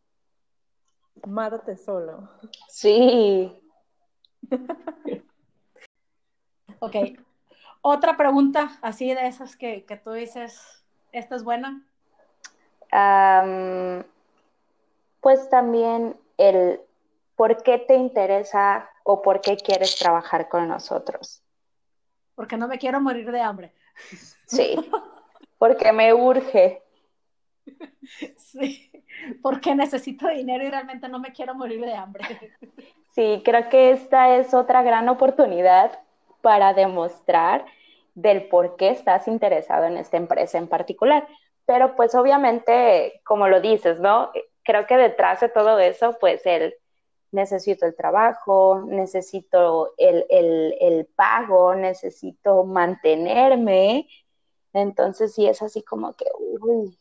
Márate 1.27 1.75
solo. 1.75 2.29
Sí. 2.69 3.61
ok. 6.79 6.95
Otra 7.81 8.15
pregunta 8.15 8.79
así 8.81 9.13
de 9.13 9.27
esas 9.27 9.57
que, 9.57 9.85
tú 10.01 10.13
dices, 10.13 10.81
¿esta 11.11 11.35
es 11.35 11.43
buena? 11.43 11.85
pues 15.19 15.49
también 15.49 16.17
el 16.37 16.79
por 17.35 17.61
qué 17.63 17.79
te 17.79 17.95
interesa 17.95 18.89
o 19.03 19.21
por 19.21 19.41
qué 19.41 19.57
quieres 19.57 19.97
trabajar 19.97 20.47
con 20.47 20.69
nosotros. 20.69 21.43
Porque 22.35 22.55
no 22.55 22.69
me 22.69 22.79
quiero 22.79 23.01
morir 23.01 23.29
de 23.29 23.41
hambre. 23.41 23.73
Sí, 24.45 24.77
porque 25.57 25.91
me 25.91 26.13
urge. 26.13 26.81
Sí, 28.37 28.91
porque 29.41 29.75
necesito 29.75 30.27
dinero 30.27 30.63
y 30.63 30.69
realmente 30.69 31.07
no 31.07 31.19
me 31.19 31.31
quiero 31.31 31.55
morir 31.55 31.81
de 31.81 31.93
hambre. 31.93 32.23
Sí, 33.13 33.41
creo 33.43 33.69
que 33.69 33.91
esta 33.91 34.37
es 34.37 34.53
otra 34.53 34.83
gran 34.83 35.07
oportunidad 35.09 35.99
para 36.41 36.73
demostrar 36.73 37.65
del 38.15 38.47
por 38.47 38.75
qué 38.75 38.89
estás 38.89 39.27
interesado 39.27 39.85
en 39.85 39.97
esta 39.97 40.17
empresa 40.17 40.57
en 40.57 40.67
particular. 40.67 41.27
Pero 41.65 41.95
pues 41.95 42.15
obviamente, 42.15 43.21
como 43.25 43.47
lo 43.47 43.61
dices, 43.61 43.99
¿no? 43.99 44.31
Creo 44.63 44.87
que 44.87 44.97
detrás 44.97 45.39
de 45.41 45.49
todo 45.49 45.79
eso, 45.79 46.17
pues 46.19 46.45
el 46.45 46.73
necesito 47.31 47.85
el 47.85 47.95
trabajo, 47.95 48.83
necesito 48.85 49.93
el, 49.97 50.25
el, 50.29 50.75
el 50.79 51.05
pago, 51.05 51.75
necesito 51.75 52.63
mantenerme. 52.65 54.07
Entonces 54.73 55.33
sí 55.33 55.47
es 55.47 55.61
así 55.61 55.83
como 55.83 56.13
que, 56.13 56.25
uy, 56.39 56.97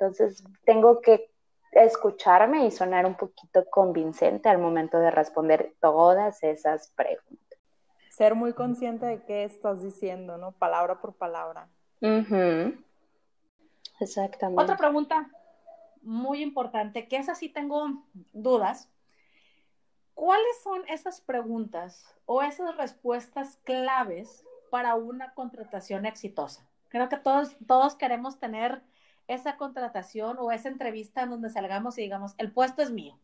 entonces, 0.00 0.42
tengo 0.64 1.00
que 1.02 1.30
escucharme 1.72 2.66
y 2.66 2.70
sonar 2.70 3.04
un 3.06 3.16
poquito 3.16 3.64
convincente 3.70 4.48
al 4.48 4.58
momento 4.58 4.98
de 4.98 5.10
responder 5.10 5.74
todas 5.80 6.42
esas 6.42 6.90
preguntas. 6.92 7.58
Ser 8.10 8.34
muy 8.34 8.54
consciente 8.54 9.06
de 9.06 9.22
qué 9.24 9.44
estás 9.44 9.82
diciendo, 9.82 10.36
¿no? 10.38 10.52
Palabra 10.52 11.00
por 11.00 11.14
palabra. 11.14 11.68
Exactamente. 14.00 14.62
Otra 14.62 14.76
pregunta 14.76 15.30
muy 16.02 16.42
importante, 16.42 17.06
que 17.06 17.18
es 17.18 17.28
así 17.28 17.50
tengo 17.50 18.04
dudas. 18.32 18.90
¿Cuáles 20.14 20.62
son 20.62 20.82
esas 20.88 21.20
preguntas 21.20 22.14
o 22.26 22.42
esas 22.42 22.76
respuestas 22.76 23.58
claves 23.64 24.44
para 24.70 24.94
una 24.94 25.34
contratación 25.34 26.04
exitosa? 26.06 26.66
Creo 26.88 27.08
que 27.08 27.16
todos, 27.16 27.56
todos 27.66 27.94
queremos 27.94 28.38
tener 28.38 28.82
esa 29.30 29.56
contratación 29.56 30.38
o 30.40 30.50
esa 30.50 30.68
entrevista 30.68 31.22
en 31.22 31.30
donde 31.30 31.50
salgamos 31.50 31.96
y 31.98 32.02
digamos, 32.02 32.34
el 32.38 32.52
puesto 32.52 32.82
es 32.82 32.90
mío. 32.90 33.16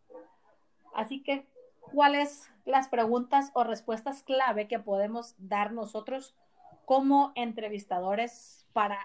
Así 0.94 1.22
que, 1.22 1.46
¿cuáles 1.92 2.48
las 2.64 2.88
preguntas 2.88 3.50
o 3.54 3.64
respuestas 3.64 4.22
clave 4.22 4.68
que 4.68 4.78
podemos 4.78 5.34
dar 5.38 5.72
nosotros 5.72 6.36
como 6.84 7.32
entrevistadores 7.34 8.66
para 8.72 8.98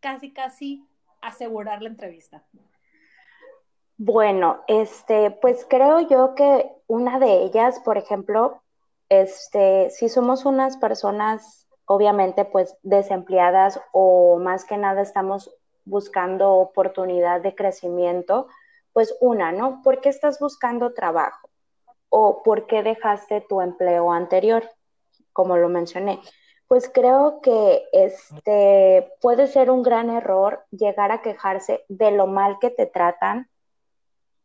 casi, 0.00 0.32
casi 0.32 0.84
asegurar 1.22 1.82
la 1.82 1.88
entrevista? 1.90 2.42
Bueno, 3.96 4.64
este, 4.66 5.30
pues 5.30 5.64
creo 5.70 6.00
yo 6.00 6.34
que 6.34 6.68
una 6.88 7.20
de 7.20 7.44
ellas, 7.44 7.78
por 7.78 7.96
ejemplo, 7.96 8.60
este, 9.08 9.90
si 9.90 10.08
somos 10.08 10.44
unas 10.44 10.78
personas, 10.78 11.68
obviamente, 11.84 12.44
pues 12.44 12.76
desempleadas 12.82 13.80
o 13.92 14.38
más 14.38 14.64
que 14.64 14.78
nada 14.78 15.00
estamos 15.02 15.54
buscando 15.84 16.52
oportunidad 16.54 17.40
de 17.40 17.54
crecimiento, 17.54 18.48
pues 18.92 19.16
una, 19.20 19.52
¿no? 19.52 19.82
¿Por 19.82 20.00
qué 20.00 20.08
estás 20.08 20.38
buscando 20.38 20.92
trabajo? 20.92 21.48
¿O 22.08 22.42
por 22.42 22.66
qué 22.66 22.82
dejaste 22.82 23.40
tu 23.48 23.60
empleo 23.60 24.12
anterior? 24.12 24.68
Como 25.32 25.56
lo 25.56 25.68
mencioné. 25.68 26.20
Pues 26.66 26.88
creo 26.88 27.40
que 27.40 27.84
este 27.92 29.12
puede 29.20 29.46
ser 29.46 29.70
un 29.70 29.82
gran 29.82 30.10
error 30.10 30.64
llegar 30.70 31.12
a 31.12 31.22
quejarse 31.22 31.84
de 31.88 32.10
lo 32.10 32.26
mal 32.26 32.58
que 32.60 32.70
te 32.70 32.86
tratan. 32.86 33.48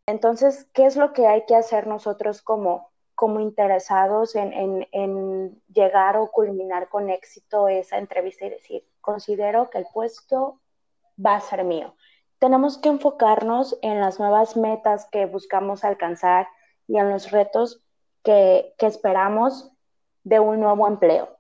Entonces, 0.08 0.68
¿qué 0.74 0.86
es 0.86 0.96
lo 0.96 1.14
que 1.14 1.28
hay 1.28 1.46
que 1.46 1.56
hacer 1.56 1.88
nosotros 1.88 2.42
como, 2.42 2.92
como 3.16 3.40
interesados 3.40 4.36
en, 4.36 4.88
en 4.92 5.62
llegar 5.72 6.18
o 6.18 6.32
culminar 6.32 6.90
con 6.90 7.10
éxito 7.10 7.68
esa 7.68 7.98
entrevista 7.98 8.46
y 8.46 8.52
decir, 8.52 8.88
considero 9.02 9.70
que 9.70 9.80
el 9.80 9.88
puesto 9.92 10.60
va 11.18 11.36
a 11.36 11.42
ser 11.42 11.64
mío? 11.64 11.96
tenemos 12.40 12.78
que 12.78 12.90
enfocarnos 12.90 13.78
en 13.82 14.00
las 14.00 14.20
nuevas 14.20 14.58
metas 14.58 15.08
que 15.12 15.26
buscamos 15.26 15.84
alcanzar 15.84 16.48
y 16.88 16.98
en 16.98 17.10
los 17.10 17.32
retos 17.32 17.84
que, 18.24 18.74
esperamos 18.80 19.72
de 20.24 20.40
un 20.40 20.60
nuevo 20.60 20.88
empleo. 20.88 21.38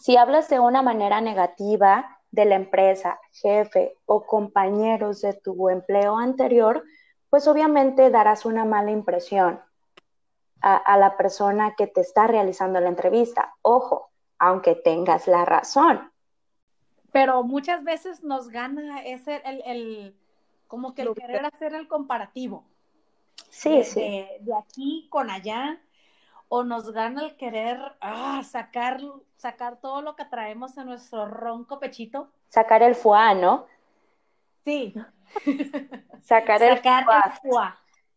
Si 0.00 0.16
hablas 0.16 0.48
de 0.48 0.60
una 0.60 0.82
manera 0.82 1.20
negativa 1.20 2.18
de 2.30 2.44
la 2.46 2.56
empresa, 2.56 3.20
jefe 3.30 3.96
o 4.06 4.26
compañeros 4.26 5.20
de 5.20 5.34
tu 5.34 5.68
empleo 5.68 6.18
anterior, 6.18 6.82
pues 7.30 7.46
obviamente 7.46 8.10
darás 8.10 8.44
una 8.44 8.64
mala 8.64 8.90
impresión 8.90 9.60
a, 10.60 10.76
a, 10.76 10.96
la 10.98 11.16
persona 11.16 11.74
que 11.76 11.86
te 11.86 12.00
está 12.00 12.26
realizando 12.26 12.80
la 12.80 12.88
entrevista. 12.88 13.54
Ojo, 13.62 14.10
aunque 14.38 14.74
tengas 14.74 15.28
la 15.28 15.44
razón, 15.44 16.12
pero 17.14 17.44
muchas 17.44 17.84
veces 17.84 18.24
nos 18.24 18.48
gana 18.48 19.04
ese 19.04 19.40
el, 19.44 19.62
el 19.66 20.16
como 20.66 20.96
que 20.96 21.02
el 21.02 21.14
querer 21.14 21.46
hacer 21.46 21.72
el 21.72 21.86
comparativo. 21.86 22.64
Sí, 23.50 23.84
sí. 23.84 24.00
De, 24.00 24.52
aquí 24.58 25.06
con 25.10 25.30
allá, 25.30 25.80
o 26.48 26.64
nos 26.64 26.90
gana 26.90 27.22
el 27.22 27.36
querer 27.36 27.78
ah, 28.00 28.42
sacar, 28.42 29.00
sacar 29.36 29.76
todo 29.80 30.02
lo 30.02 30.16
que 30.16 30.24
traemos 30.24 30.76
en 30.76 30.86
nuestro 30.86 31.26
ronco 31.26 31.78
pechito. 31.78 32.30
Sacar 32.48 32.82
el 32.82 32.96
foie, 32.96 33.36
¿no? 33.36 33.66
Sí. 34.64 34.92
sacar 36.20 36.64
el, 36.64 36.78
sacar 36.78 37.06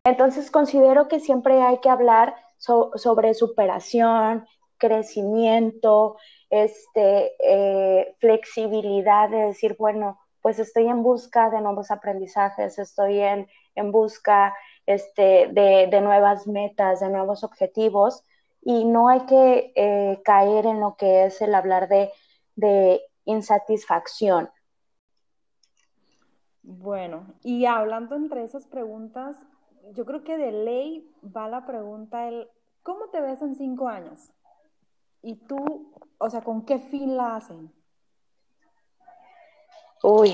Entonces 0.05 0.49
considero 0.49 1.07
que 1.07 1.19
siempre 1.19 1.61
hay 1.61 1.77
que 1.81 1.91
hablar 1.91 2.35
sobre 2.57 3.35
superación, 3.35 4.47
crecimiento, 4.79 6.17
este, 6.49 7.33
eh, 7.39 8.15
flexibilidad 8.19 9.29
de 9.29 9.47
decir, 9.47 9.75
bueno, 9.77 10.19
pues 10.41 10.59
estoy 10.59 10.87
en 10.87 11.03
busca 11.03 11.49
de 11.49 11.61
nuevos 11.61 11.91
aprendizajes, 11.91 12.79
estoy 12.79 13.19
en, 13.19 13.47
en 13.75 13.91
busca 13.91 14.55
este, 14.85 15.49
de, 15.51 16.01
nuevas 16.01 16.47
metas, 16.47 17.01
de 17.01 17.09
nuevos 17.09 17.43
objetivos, 17.43 18.23
y 18.61 18.85
no 18.85 19.09
hay 19.09 19.25
que 19.25 19.73
eh, 19.75 20.21
caer 20.23 20.65
en 20.65 20.79
lo 20.79 20.95
que 20.95 21.25
es 21.25 21.41
el 21.41 21.53
hablar 21.53 21.87
de, 21.89 22.11
de 22.55 23.01
insatisfacción. 23.25 24.49
Bueno, 26.63 27.33
y 27.43 27.65
hablando 27.65 28.15
entre 28.15 28.43
esas 28.43 28.65
preguntas, 28.67 29.37
yo 29.93 30.05
creo 30.05 30.23
que 30.23 30.37
de 30.37 30.51
ley 30.51 31.09
va 31.23 31.47
la 31.47 31.65
pregunta 31.65 32.27
el, 32.27 32.49
¿cómo 32.83 33.07
te 33.09 33.21
ves 33.21 33.41
en 33.41 33.55
cinco 33.55 33.87
años? 33.87 34.31
Y 35.27 35.35
tú, 35.35 35.91
o 36.19 36.29
sea, 36.29 36.39
¿con 36.39 36.65
qué 36.65 36.79
fin 36.79 37.17
la 37.17 37.35
hacen? 37.35 37.69
Uy, 40.01 40.33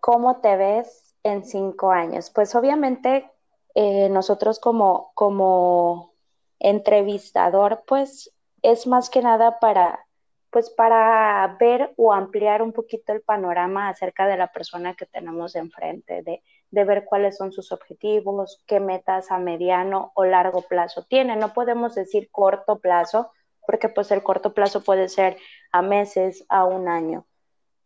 ¿cómo 0.00 0.40
te 0.40 0.56
ves 0.56 1.14
en 1.22 1.44
cinco 1.44 1.90
años? 1.90 2.30
Pues 2.30 2.54
obviamente 2.54 3.30
eh, 3.74 4.08
nosotros 4.08 4.58
como, 4.58 5.12
como 5.12 6.14
entrevistador, 6.60 7.84
pues 7.86 8.32
es 8.62 8.86
más 8.86 9.10
que 9.10 9.20
nada 9.20 9.58
para, 9.58 10.06
pues 10.48 10.70
para 10.70 11.58
ver 11.60 11.92
o 11.98 12.14
ampliar 12.14 12.62
un 12.62 12.72
poquito 12.72 13.12
el 13.12 13.20
panorama 13.20 13.90
acerca 13.90 14.26
de 14.26 14.38
la 14.38 14.50
persona 14.50 14.94
que 14.94 15.04
tenemos 15.04 15.54
enfrente, 15.56 16.22
de, 16.22 16.42
de 16.70 16.84
ver 16.84 17.04
cuáles 17.04 17.36
son 17.36 17.52
sus 17.52 17.70
objetivos, 17.70 18.64
qué 18.66 18.80
metas 18.80 19.30
a 19.30 19.36
mediano 19.36 20.10
o 20.14 20.24
largo 20.24 20.62
plazo 20.62 21.04
tiene. 21.04 21.36
No 21.36 21.52
podemos 21.52 21.94
decir 21.94 22.30
corto 22.30 22.78
plazo, 22.78 23.30
porque 23.66 23.88
pues 23.88 24.10
el 24.10 24.22
corto 24.22 24.52
plazo 24.52 24.82
puede 24.82 25.08
ser 25.08 25.36
a 25.72 25.82
meses, 25.82 26.44
a 26.48 26.64
un 26.64 26.88
año, 26.88 27.26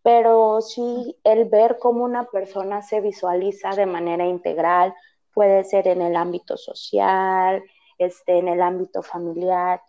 pero 0.02 0.60
sí 0.60 1.18
el 1.24 1.46
ver 1.46 1.78
cómo 1.78 2.04
una 2.04 2.24
persona 2.24 2.82
se 2.82 3.00
visualiza 3.00 3.70
de 3.70 3.86
manera 3.86 4.26
integral, 4.26 4.94
puede 5.32 5.64
ser 5.64 5.88
en 5.88 6.02
el 6.02 6.16
ámbito 6.16 6.56
social, 6.56 7.62
este, 7.98 8.38
en 8.38 8.48
el 8.48 8.62
ámbito 8.62 9.02
familiar 9.02 9.80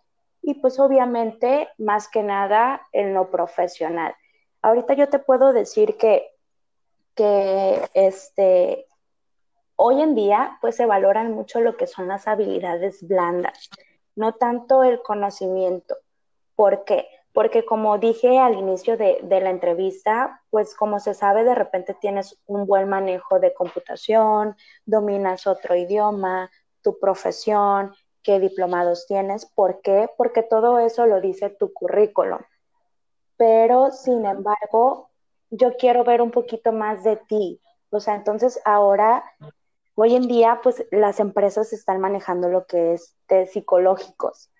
y 0.42 0.54
pues 0.54 0.78
obviamente 0.78 1.68
más 1.78 2.08
que 2.08 2.22
nada 2.22 2.86
en 2.92 3.14
lo 3.14 3.30
profesional. 3.30 4.14
Ahorita 4.62 4.94
yo 4.94 5.08
te 5.08 5.18
puedo 5.18 5.52
decir 5.52 5.96
que, 5.96 6.30
que 7.14 7.82
este, 7.94 8.86
hoy 9.76 10.02
en 10.02 10.14
día 10.14 10.58
pues 10.60 10.76
se 10.76 10.86
valoran 10.86 11.32
mucho 11.32 11.60
lo 11.60 11.76
que 11.76 11.86
son 11.86 12.08
las 12.08 12.28
habilidades 12.28 13.06
blandas 13.06 13.70
no 14.16 14.34
tanto 14.34 14.82
el 14.82 15.02
conocimiento. 15.02 15.96
¿Por 16.56 16.84
qué? 16.84 17.06
Porque 17.32 17.66
como 17.66 17.98
dije 17.98 18.38
al 18.38 18.54
inicio 18.54 18.96
de, 18.96 19.20
la 19.22 19.50
entrevista, 19.50 20.42
pues 20.50 20.74
como 20.74 20.98
se 20.98 21.12
sabe, 21.12 21.44
de 21.44 21.54
repente 21.54 21.94
tienes 22.00 22.40
un 22.46 22.66
buen 22.66 22.88
manejo 22.88 23.38
de 23.38 23.52
computación, 23.52 24.56
dominas 24.86 25.46
otro 25.46 25.76
idioma, 25.76 26.50
tu 26.80 26.98
profesión, 26.98 27.94
qué 28.22 28.40
diplomados 28.40 29.06
tienes. 29.06 29.44
¿Por 29.44 29.82
qué? 29.82 30.08
Porque 30.16 30.42
todo 30.42 30.78
eso 30.78 31.04
lo 31.04 31.20
dice 31.20 31.50
tu 31.50 31.74
currículum. 31.74 32.40
Pero, 33.36 33.90
sin 33.90 34.24
embargo, 34.24 35.10
yo 35.50 35.76
quiero 35.76 36.04
ver 36.04 36.22
un 36.22 36.30
poquito 36.30 36.72
más 36.72 37.04
de 37.04 37.16
ti. 37.16 37.60
O 37.90 38.00
sea, 38.00 38.14
entonces 38.14 38.60
ahora 38.64 39.24
Hoy 39.98 40.14
en 40.14 40.28
día, 40.28 40.60
pues 40.62 40.84
las 40.90 41.20
empresas 41.20 41.72
están 41.72 42.02
manejando 42.02 42.50
lo 42.50 42.66
que 42.66 42.92
es 42.92 43.16
psicológicos, 43.50 44.50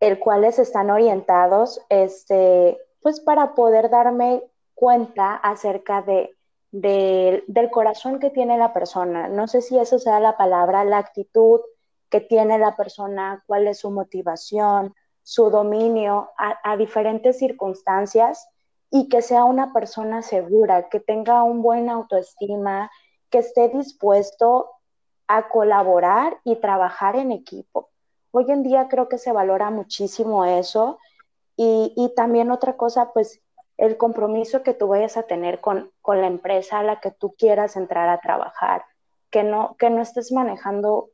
el 0.00 0.18
cuales 0.18 0.58
están 0.58 0.90
orientados, 0.90 1.80
este, 1.90 2.76
pues 3.02 3.20
para 3.20 3.54
poder 3.54 3.88
darme 3.88 4.42
cuenta 4.74 5.36
acerca 5.36 6.02
de, 6.02 6.36
del 6.72 7.70
corazón 7.70 8.18
que 8.18 8.30
tiene 8.30 8.58
la 8.58 8.72
persona. 8.72 9.28
No 9.28 9.46
sé 9.46 9.62
si 9.62 9.78
eso 9.78 10.00
sea 10.00 10.18
la 10.18 10.36
palabra, 10.36 10.84
la 10.84 10.98
actitud 10.98 11.60
que 12.08 12.20
tiene 12.20 12.58
la 12.58 12.74
persona, 12.74 13.44
cuál 13.46 13.68
es 13.68 13.78
su 13.78 13.92
motivación, 13.92 14.92
su 15.22 15.50
dominio 15.50 16.30
a 16.36 16.76
diferentes 16.76 17.38
circunstancias 17.38 18.48
y 18.90 19.08
que 19.08 19.22
sea 19.22 19.44
una 19.44 19.72
persona 19.72 20.22
segura, 20.22 20.88
que 20.88 20.98
tenga 20.98 21.44
un 21.44 21.62
buen 21.62 21.88
autoestima, 21.88 22.90
que 23.30 23.38
esté 23.38 23.68
dispuesto 23.68 24.70
a 25.28 25.48
colaborar 25.48 26.38
y 26.44 26.56
trabajar 26.56 27.16
en 27.16 27.32
equipo. 27.32 27.88
Hoy 28.32 28.50
en 28.50 28.62
día 28.62 28.88
creo 28.88 29.08
que 29.08 29.18
se 29.18 29.32
valora 29.32 29.70
muchísimo 29.70 30.44
eso 30.44 30.98
y, 31.56 32.12
también 32.16 32.50
otra 32.50 32.76
cosa, 32.76 33.12
pues 33.12 33.42
el 33.76 33.96
compromiso 33.96 34.62
que 34.62 34.74
tú 34.74 34.88
vayas 34.88 35.16
a 35.16 35.24
tener 35.24 35.60
con, 35.60 35.92
la 36.06 36.26
empresa 36.26 36.78
a 36.78 36.82
la 36.82 37.00
que 37.00 37.10
tú 37.10 37.34
quieras 37.36 37.76
entrar 37.76 38.08
a 38.08 38.20
trabajar, 38.20 38.84
que 39.30 39.42
no, 39.44 39.76
que 39.78 39.90
no 39.90 40.00
estés 40.00 40.32
manejando 40.32 41.10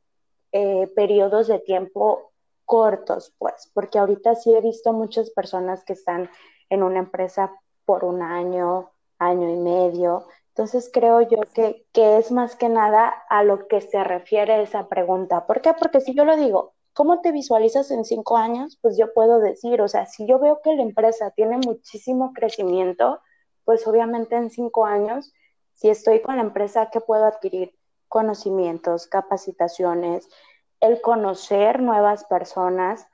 eh, 0.51 0.87
periodos 0.95 1.47
de 1.47 1.59
tiempo 1.59 2.31
cortos, 2.65 3.33
pues, 3.37 3.69
porque 3.73 3.99
ahorita 3.99 4.35
sí 4.35 4.53
he 4.53 4.61
visto 4.61 4.93
muchas 4.93 5.29
personas 5.29 5.83
que 5.83 5.93
están 5.93 6.29
en 6.69 6.81
una 6.81 6.99
empresa 6.99 7.51
por 7.85 8.03
un 8.03 8.21
año, 8.21 8.91
año 9.19 9.49
y 9.49 9.57
medio, 9.57 10.27
entonces 10.57 10.89
creo 10.91 11.21
yo 11.21 11.37
que, 11.53 11.85
es 11.93 12.31
más 12.31 12.55
que 12.55 12.67
nada 12.67 13.09
a 13.29 13.43
lo 13.43 13.67
que 13.67 13.79
se 13.79 14.03
refiere 14.03 14.63
esa 14.63 14.87
pregunta. 14.87 15.45
¿Por 15.45 15.61
qué? 15.61 15.75
Porque 15.75 16.01
si 16.01 16.15
yo 16.15 16.25
lo 16.25 16.35
digo, 16.35 16.73
¿cómo 16.93 17.21
te 17.21 17.31
visualizas 17.31 17.91
en 17.91 18.03
cinco 18.03 18.37
años? 18.37 18.79
Pues 18.81 18.97
yo 18.97 19.13
puedo 19.13 19.37
decir, 19.39 19.79
o 19.83 19.87
sea, 19.87 20.07
si 20.07 20.25
yo 20.25 20.39
veo 20.39 20.59
que 20.63 20.75
la 20.75 20.81
empresa 20.81 21.29
tiene 21.29 21.57
muchísimo 21.59 22.33
crecimiento, 22.33 23.21
pues 23.65 23.85
obviamente 23.85 24.35
en 24.35 24.49
cinco 24.49 24.87
años, 24.87 25.31
si 25.73 25.89
estoy 25.89 26.23
con 26.23 26.37
la 26.37 26.41
empresa, 26.41 26.89
¿qué 26.91 27.01
puedo 27.01 27.25
adquirir? 27.25 27.75
Conocimientos, 28.07 29.05
capacitaciones, 29.05 30.27
el 30.79 31.01
conocer 31.01 31.83
nuevas 31.83 32.23
personas, 32.23 33.05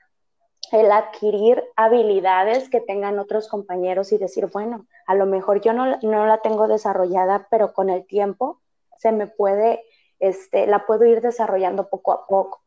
el 0.72 0.90
adquirir 0.94 1.62
habilidades 1.76 2.70
que 2.70 2.80
tengan 2.80 3.20
otros 3.20 3.50
compañeros 3.50 4.14
y 4.14 4.18
decir, 4.18 4.46
bueno, 4.46 4.88
a 5.06 5.16
lo 5.16 5.26
mejor 5.26 5.62
yo 5.62 5.74
no, 5.74 5.86
la 6.02 6.38
tengo 6.40 6.68
desarrollada, 6.68 7.48
pero 7.50 7.74
con 7.74 7.90
el 7.90 8.06
tiempo 8.06 8.62
se 8.98 9.12
me 9.12 9.28
puede 9.28 9.84
este, 10.20 10.68
la 10.68 10.86
puedo 10.86 11.06
ir 11.06 11.22
desarrollando 11.22 11.90
poco 11.90 12.14
a 12.14 12.28
poco. 12.28 12.62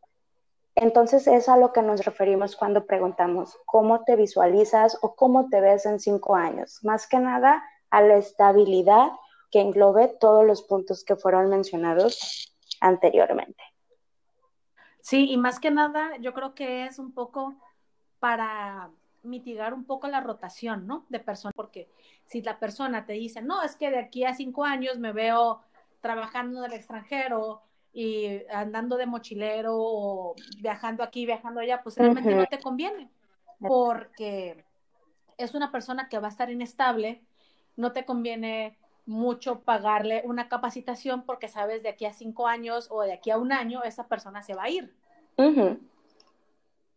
Entonces 0.75 1.27
es 1.27 1.49
a 1.49 1.57
lo 1.57 1.73
que 1.73 1.81
nos 1.81 2.05
referimos 2.05 2.55
cuando 2.55 2.87
preguntamos 2.87 3.59
cómo 3.65 4.05
te 4.05 4.15
visualizas 4.15 4.99
o 5.01 5.17
cómo 5.17 5.49
te 5.49 5.63
ves 5.63 5.87
en 5.87 5.99
cinco 5.99 6.37
años. 6.37 6.81
Más 6.85 7.09
que 7.09 7.19
nada 7.19 7.65
a 7.89 8.03
la 8.03 8.17
estabilidad 8.17 9.11
que 9.51 9.61
englobe 9.61 10.09
todos 10.21 10.45
los 10.45 10.63
puntos 10.63 11.03
que 11.03 11.17
fueron 11.17 11.49
mencionados 11.49 12.55
anteriormente. 12.81 13.63
Sí, 15.01 15.31
y 15.31 15.37
más 15.39 15.61
que 15.61 15.71
nada, 15.71 16.17
yo 16.19 16.35
creo 16.35 16.55
que 16.55 16.85
es 16.85 16.99
un 16.99 17.15
poco 17.15 17.55
para 18.19 18.91
mitigar 19.27 19.75
un 19.75 19.85
poco 19.85 20.09
la 20.09 20.21
rotación, 20.21 20.87
¿no? 20.87 21.05
De 21.09 21.21
personas, 21.21 21.55
porque 21.55 21.89
si 22.27 22.43
la 22.43 22.59
persona 22.59 23.07
te 23.07 23.15
dice, 23.15 23.43
no, 23.43 23.63
es 23.63 23.77
que 23.77 23.91
de 23.91 23.99
aquí 23.99 24.25
a 24.25 24.35
cinco 24.35 24.65
años 24.65 24.99
me 24.99 25.13
veo 25.13 25.61
trabajando 26.01 26.65
en 26.65 26.73
el 26.73 26.79
extranjero 26.79 27.63
y 27.93 28.43
andando 28.53 28.97
de 28.97 29.07
mochilero 29.07 29.75
o 29.75 30.35
viajando 30.61 31.03
aquí, 31.03 31.27
viajando 31.27 31.61
allá, 31.61 31.83
pues 31.83 31.97
realmente 31.97 32.35
no 32.35 32.47
te 32.47 32.61
conviene, 32.61 33.09
porque 33.59 34.65
es 35.39 35.55
una 35.55 35.73
persona 35.73 36.09
que 36.09 36.19
va 36.19 36.29
a 36.29 36.31
estar 36.31 36.51
inestable, 36.51 37.23
no 37.77 37.93
te 37.93 38.05
conviene 38.05 38.79
mucho 39.07 39.61
pagarle 39.61 40.23
una 40.25 40.49
capacitación 40.49 41.23
porque 41.23 41.49
sabes 41.49 41.83
de 41.83 41.89
aquí 41.89 42.07
a 42.07 42.13
cinco 42.13 42.49
años 42.49 42.89
o 42.91 43.03
de 43.03 43.13
aquí 43.13 43.31
a 43.31 43.39
un 43.39 43.53
año 43.53 43.83
esa 43.85 44.09
persona 44.09 44.43
se 44.43 44.55
va 44.55 44.65
a 44.65 44.71
ir. 44.71 44.95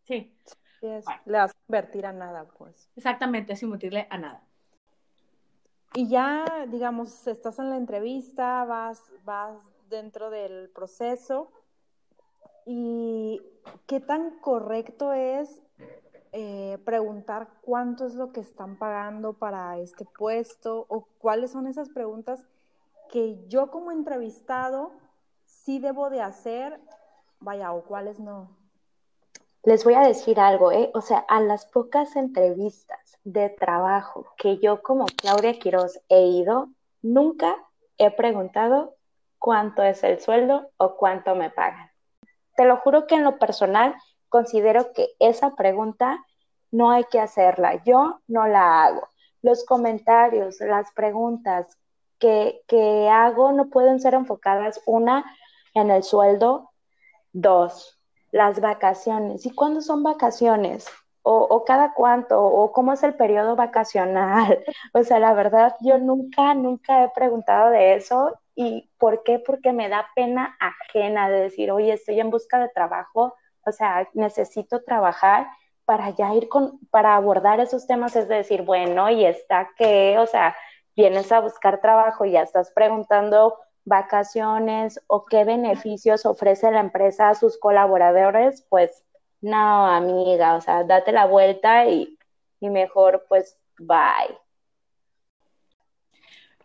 Sí. 0.03 0.31
Le 0.81 1.37
vas 1.37 1.51
a 1.51 1.55
invertir 1.67 2.05
a 2.05 2.11
nada, 2.11 2.45
pues. 2.57 2.89
Exactamente, 2.95 3.55
sin 3.55 3.67
invertirle 3.67 4.07
a 4.09 4.17
nada. 4.17 4.43
Y 5.93 6.07
ya, 6.07 6.45
digamos, 6.67 7.27
estás 7.27 7.59
en 7.59 7.69
la 7.69 7.77
entrevista, 7.77 8.63
vas, 8.65 9.01
vas 9.23 9.57
dentro 9.89 10.29
del 10.29 10.69
proceso. 10.69 11.51
¿Y 12.65 13.41
qué 13.87 13.99
tan 13.99 14.39
correcto 14.39 15.13
es 15.13 15.61
eh, 16.31 16.77
preguntar 16.85 17.49
cuánto 17.61 18.05
es 18.05 18.13
lo 18.13 18.31
que 18.31 18.39
están 18.39 18.77
pagando 18.77 19.33
para 19.33 19.79
este 19.79 20.05
puesto 20.05 20.85
o 20.87 21.07
cuáles 21.17 21.51
son 21.51 21.65
esas 21.65 21.89
preguntas 21.89 22.45
que 23.11 23.43
yo 23.47 23.71
como 23.71 23.91
entrevistado 23.91 24.91
sí 25.45 25.79
debo 25.79 26.11
de 26.11 26.21
hacer, 26.21 26.79
vaya, 27.39 27.73
o 27.73 27.83
cuáles 27.83 28.19
no. 28.19 28.58
Les 29.63 29.83
voy 29.83 29.93
a 29.93 30.07
decir 30.07 30.39
algo, 30.39 30.71
¿eh? 30.71 30.89
O 30.93 31.01
sea, 31.01 31.19
a 31.27 31.41
las 31.41 31.65
pocas 31.65 32.15
entrevistas 32.15 33.17
de 33.25 33.49
trabajo 33.49 34.25
que 34.37 34.57
yo 34.59 34.81
como 34.81 35.05
Claudia 35.05 35.59
Quiroz 35.59 35.99
he 36.07 36.21
ido, 36.27 36.69
nunca 37.01 37.57
he 37.97 38.09
preguntado 38.09 38.95
cuánto 39.37 39.83
es 39.83 40.01
el 40.03 40.21
sueldo 40.21 40.71
o 40.77 40.95
cuánto 40.95 41.35
me 41.35 41.49
pagan. 41.49 41.91
Te 42.55 42.63
lo 42.63 42.77
juro 42.77 43.05
que 43.05 43.15
en 43.15 43.25
lo 43.25 43.37
personal 43.37 43.95
considero 44.29 44.93
que 44.93 45.09
esa 45.19 45.55
pregunta 45.55 46.25
no 46.71 46.91
hay 46.91 47.03
que 47.05 47.19
hacerla. 47.19 47.83
Yo 47.83 48.21
no 48.27 48.47
la 48.47 48.85
hago. 48.85 49.09
Los 49.41 49.65
comentarios, 49.65 50.61
las 50.61 50.91
preguntas 50.93 51.77
que, 52.17 52.61
que 52.67 53.09
hago 53.09 53.51
no 53.51 53.69
pueden 53.69 53.99
ser 53.99 54.13
enfocadas, 54.13 54.81
una, 54.85 55.25
en 55.73 55.91
el 55.91 56.03
sueldo, 56.03 56.71
dos, 57.33 57.98
las 58.31 58.59
vacaciones. 58.61 59.45
¿Y 59.45 59.51
cuándo 59.51 59.81
son 59.81 60.03
vacaciones? 60.03 60.87
O, 61.21 61.63
cada 61.63 61.93
cuánto, 61.93 62.43
o 62.43 62.71
cómo 62.71 62.93
es 62.93 63.03
el 63.03 63.13
periodo 63.13 63.55
vacacional. 63.55 64.63
O 64.93 65.03
sea, 65.03 65.19
la 65.19 65.33
verdad, 65.33 65.75
yo 65.81 65.99
nunca, 65.99 66.55
nunca 66.55 67.03
he 67.03 67.09
preguntado 67.09 67.69
de 67.69 67.95
eso. 67.95 68.39
¿Y 68.55 68.89
por 68.97 69.23
qué? 69.23 69.37
Porque 69.39 69.71
me 69.71 69.89
da 69.89 70.07
pena 70.15 70.57
ajena 70.59 71.29
de 71.29 71.41
decir, 71.41 71.71
oye, 71.71 71.93
estoy 71.93 72.19
en 72.19 72.31
busca 72.31 72.59
de 72.59 72.69
trabajo, 72.69 73.35
o 73.65 73.71
sea, 73.71 74.07
necesito 74.13 74.83
trabajar 74.83 75.47
para 75.85 76.09
ya 76.11 76.33
ir 76.35 76.49
con, 76.49 76.79
para 76.91 77.15
abordar 77.15 77.59
esos 77.59 77.87
temas, 77.87 78.15
es 78.15 78.27
decir, 78.27 78.63
bueno, 78.63 79.09
y 79.09 79.25
está 79.25 79.69
que, 79.77 80.17
o 80.19 80.25
sea, 80.25 80.55
vienes 80.95 81.31
a 81.31 81.39
buscar 81.39 81.81
trabajo 81.81 82.25
y 82.25 82.31
ya 82.31 82.41
estás 82.41 82.71
preguntando 82.71 83.57
vacaciones 83.85 85.01
o 85.07 85.25
qué 85.25 85.43
beneficios 85.43 86.25
ofrece 86.25 86.71
la 86.71 86.79
empresa 86.79 87.29
a 87.29 87.35
sus 87.35 87.57
colaboradores, 87.57 88.65
pues 88.69 89.03
no, 89.41 89.87
amiga, 89.87 90.55
o 90.55 90.61
sea, 90.61 90.83
date 90.83 91.11
la 91.11 91.25
vuelta 91.25 91.85
y, 91.85 92.17
y 92.59 92.69
mejor 92.69 93.25
pues 93.29 93.57
bye. 93.77 94.37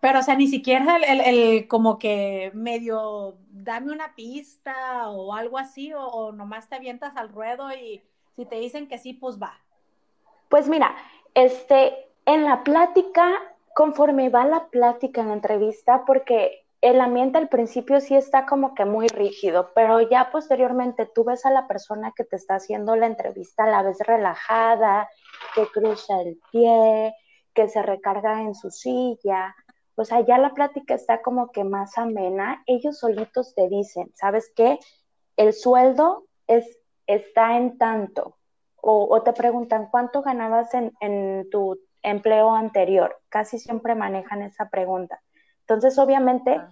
Pero, 0.05 0.18
o 0.18 0.22
sea, 0.22 0.35
ni 0.35 0.48
siquiera 0.48 0.96
el, 0.96 1.20
el, 1.22 1.66
como 1.66 1.98
que 1.98 2.50
medio 2.53 3.38
dame 3.48 3.90
una 3.90 4.14
pista 4.14 5.09
o 5.09 5.33
algo 5.33 5.57
así, 5.57 5.94
o, 5.96 6.31
nomás 6.31 6.68
te 6.68 6.74
avientas 6.74 7.16
al 7.16 7.31
ruedo 7.31 7.72
y 7.72 8.03
si 8.37 8.44
te 8.44 8.57
dicen 8.57 8.87
que 8.87 8.98
sí, 8.98 9.14
pues 9.14 9.40
va. 9.40 9.55
Pues 10.50 10.68
mira, 10.68 10.94
este, 11.33 12.11
en 12.27 12.44
la 12.44 12.64
plática, 12.64 13.33
conforme 13.74 14.29
va 14.29 14.44
la 14.44 14.66
plática 14.66 15.22
en 15.22 15.29
la 15.29 15.35
entrevista, 15.35 16.05
porque 16.05 16.63
el 16.85 17.01
ambiente 17.01 17.38
al 17.38 17.49
principio 17.49 18.01
sí 18.01 18.14
está 18.14 18.44
como 18.44 18.75
que 18.75 18.85
muy 18.85 19.09
rígido, 19.09 19.70
pero 19.75 20.03
ya 20.03 20.31
posteriormente 20.31 21.07
tú 21.07 21.25
ves 21.25 21.47
a 21.47 21.51
la 21.51 21.66
persona 21.66 22.12
que 22.14 22.25
te 22.25 22.37
está 22.37 22.57
haciendo 22.57 22.94
la 22.94 23.07
entrevista, 23.07 23.66
la 23.66 23.83
ves 23.83 23.99
relajada, 24.01 25.09
que 25.55 25.66
cruza 25.68 26.20
el 26.20 26.38
pie, 26.53 27.14
que 27.55 27.68
se 27.68 27.81
recarga 27.83 28.42
en 28.42 28.55
su 28.55 28.70
silla, 28.70 29.55
o 29.97 30.05
sea, 30.05 30.20
ya 30.20 30.38
la 30.38 30.55
plática 30.55 30.94
está 30.94 31.23
como 31.23 31.53
que 31.53 31.64
más 31.64 31.97
amena, 31.97 32.62
ellos 32.66 32.99
solitos 32.99 33.55
te 33.55 33.68
dicen, 33.68 34.11
¿sabes 34.14 34.53
qué? 34.55 34.79
El 35.37 35.53
sueldo 35.53 36.27
es, 36.49 36.79
está 37.07 37.57
en 37.57 37.79
tanto, 37.79 38.37
o, 38.77 39.23
te 39.23 39.33
preguntan 39.33 39.88
cuánto 39.90 40.20
ganabas 40.20 40.68
en, 40.75 41.49
tu 41.51 41.79
empleo 42.03 42.53
anterior, 42.53 43.18
casi 43.31 43.59
siempre 43.59 43.94
manejan 43.94 44.42
esa 44.42 44.68
pregunta. 44.68 45.23
Entonces, 45.66 45.98
obviamente, 45.98 46.53
ah. 46.53 46.70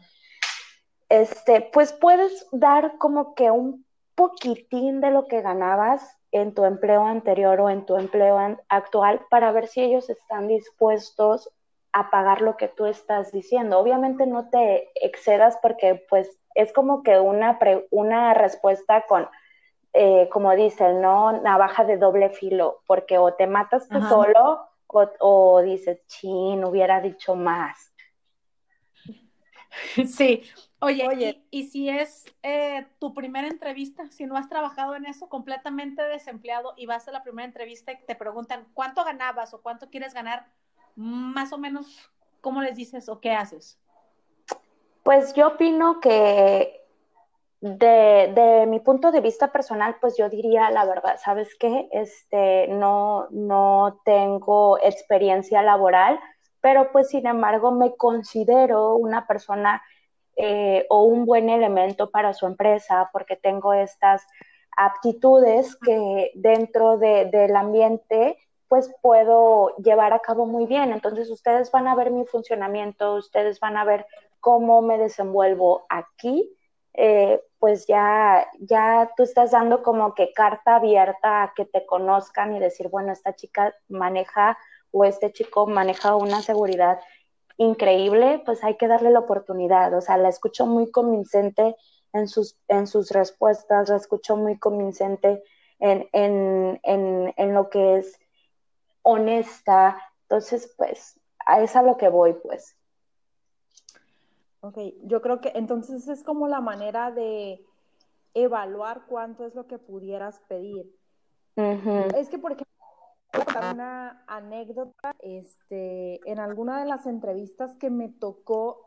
este, 1.09 1.71
pues 1.73 1.93
puedes 1.93 2.47
dar 2.53 2.99
como 2.99 3.35
que 3.35 3.51
un 3.51 3.85
poquitín 4.15 5.01
de 5.01 5.11
lo 5.11 5.27
que 5.27 5.41
ganabas 5.41 6.19
en 6.31 6.55
tu 6.55 6.65
empleo 6.65 7.05
anterior 7.05 7.61
o 7.61 7.71
en 7.71 7.85
tu 7.85 7.97
empleo 7.97 8.39
actual 8.69 9.21
para 9.31 9.53
ver 9.53 9.69
si 9.69 9.83
ellos 9.83 10.09
están 10.11 10.49
dispuestos 10.49 11.51
a 11.93 12.11
pagar 12.11 12.41
lo 12.41 12.57
que 12.57 12.69
tú 12.69 12.87
estás 12.87 13.33
diciendo. 13.33 13.79
Obviamente 13.79 14.27
no 14.27 14.49
te 14.49 14.91
excedas 14.95 15.59
porque 15.61 16.05
pues 16.09 16.39
es 16.55 16.73
como 16.73 17.03
que 17.03 17.19
una, 17.19 17.59
una 17.91 18.35
respuesta 18.35 19.05
con, 19.07 19.29
eh, 19.93 20.29
como 20.31 20.55
dicen, 20.55 21.03
¿no? 21.03 21.33
Navaja 21.33 21.85
de 21.85 21.99
doble 21.99 22.31
filo, 22.31 22.81
porque 22.87 23.19
o 23.19 23.35
te 23.35 23.47
matas 23.47 23.89
tú 23.89 24.01
solo 24.03 24.69
o, 25.21 25.63
dices, 25.63 26.07
chin, 26.07 26.65
hubiera 26.65 27.01
dicho 27.01 27.35
más. 27.35 27.92
Sí, 30.07 30.43
oye, 30.81 31.09
oye. 31.09 31.43
Y, 31.51 31.65
si 31.69 31.89
es 31.89 32.25
eh, 32.43 32.87
tu 32.99 33.15
primera 33.15 33.49
entrevista, 33.49 34.11
si 34.11 34.27
no 34.27 34.37
has 34.37 34.49
trabajado 34.49 34.95
en 34.95 35.07
eso, 35.07 35.29
completamente 35.29 36.03
desempleado 36.03 36.75
y 36.77 36.87
vas 36.87 37.09
a 37.09 37.13
la 37.13 37.23
primera 37.23 37.47
entrevista 37.47 37.93
y 37.93 37.99
te 38.07 38.15
preguntan 38.15 38.67
cuánto 38.75 39.05
ganabas 39.05 39.55
o 39.55 39.63
cuánto 39.63 39.91
quieres 39.91 40.15
ganar, 40.15 40.47
más 40.97 41.53
o 41.53 41.59
menos, 41.59 42.11
¿cómo 42.41 42.63
les 42.63 42.77
dices 42.77 43.09
o 43.09 43.21
qué 43.21 43.33
haces? 43.33 43.79
Pues 45.03 45.35
yo 45.35 45.49
opino 45.49 46.01
que 46.01 46.81
de, 47.61 48.33
de, 48.35 48.67
mi 48.67 48.81
punto 48.81 49.13
de 49.13 49.21
vista 49.21 49.53
personal, 49.53 49.97
pues 50.01 50.17
yo 50.17 50.29
diría 50.29 50.71
la 50.71 50.85
verdad, 50.85 51.17
¿sabes 51.23 51.55
qué? 51.59 51.89
Este, 51.93 52.69
no, 52.69 53.29
no 53.31 54.01
tengo 54.05 54.79
experiencia 54.81 55.63
laboral, 55.63 56.19
pero 56.63 56.91
pues 56.93 57.09
sin 57.11 57.27
embargo 57.27 57.73
me 57.73 57.95
considero 57.97 58.97
una 58.97 59.27
persona 59.27 59.83
eh, 60.37 60.87
o 60.89 61.03
un 61.03 61.27
buen 61.27 61.51
elemento 61.51 62.11
para 62.11 62.33
su 62.33 62.47
empresa 62.47 63.11
porque 63.13 63.37
tengo 63.37 63.75
estas 63.75 64.27
aptitudes 64.75 65.77
que 65.77 66.31
dentro 66.35 66.97
de, 66.97 67.27
del 67.27 67.55
ambiente 67.55 68.39
pues 68.69 68.91
puedo 69.03 69.77
llevar 69.77 70.15
a 70.15 70.21
cabo 70.21 70.47
muy 70.47 70.65
bien. 70.65 70.93
Entonces 70.93 71.29
ustedes 71.31 71.71
van 71.71 71.89
a 71.89 71.95
ver 71.95 72.11
mi 72.11 72.25
funcionamiento, 72.25 73.17
ustedes 73.17 73.61
van 73.61 73.77
a 73.77 73.85
ver 73.85 74.07
cómo 74.41 74.81
me 74.81 74.97
desenvuelvo 74.97 75.85
aquí. 75.91 76.57
Eh, 76.95 77.43
pues 77.59 77.87
ya, 77.87 78.47
ya 78.61 79.11
tú 79.15 79.25
estás 79.25 79.51
dando 79.51 79.83
como 79.83 80.15
que 80.15 80.33
carta 80.33 80.77
abierta 80.77 81.43
a 81.43 81.53
que 81.55 81.67
te 81.67 81.85
conozcan 81.85 82.57
y 82.57 82.61
decir, 82.61 82.89
bueno, 82.89 83.13
esta 83.13 83.35
chica 83.35 83.75
maneja 83.89 84.57
o 84.93 85.05
este 85.05 85.33
chico 85.33 85.67
maneja 85.67 86.15
una 86.15 86.41
seguridad 86.43 87.01
increíble, 87.57 88.43
pues 88.45 88.63
hay 88.63 88.77
que 88.77 88.89
darle 88.89 89.11
la 89.11 89.21
oportunidad. 89.21 89.93
O 89.95 90.01
sea, 90.01 90.17
la 90.17 90.29
escucho 90.29 90.67
muy 90.67 90.91
convincente 90.91 91.75
en 92.13 92.29
sus, 92.29 92.57
en 92.69 92.87
sus 92.87 93.11
respuestas, 93.11 93.89
la 93.89 93.97
escucho 93.97 94.37
muy 94.37 94.59
convincente 94.59 95.43
en, 95.79 96.09
en, 96.13 96.81
en, 96.85 97.35
en 97.37 97.55
lo 97.55 97.71
que 97.71 97.97
es 97.97 98.21
honesta. 99.03 100.01
Entonces, 100.23 100.73
pues, 100.77 101.19
a 101.45 101.61
eso 101.61 101.79
a 101.79 101.83
lo 101.83 101.97
que 101.97 102.09
voy, 102.09 102.35
pues. 102.35 102.77
Ok, 104.61 104.79
yo 105.05 105.21
creo 105.23 105.41
que 105.41 105.53
entonces 105.57 106.07
es 106.07 106.23
como 106.23 106.47
la 106.47 106.61
manera 106.61 107.11
de 107.11 107.65
evaluar 108.35 109.03
cuánto 109.09 109.45
es 109.45 109.55
lo 109.55 109.67
que 109.67 109.79
pudieras 109.79 110.41
pedir. 110.49 110.95
Es 111.57 112.29
que, 112.29 112.39
por 112.39 112.53
ejemplo, 112.53 112.82
una 113.73 114.25
anécdota, 114.27 115.15
este, 115.21 116.21
en 116.31 116.39
alguna 116.39 116.81
de 116.81 116.87
las 116.87 117.07
entrevistas 117.07 117.77
que 117.77 117.91
me 117.91 118.09
tocó 118.09 118.81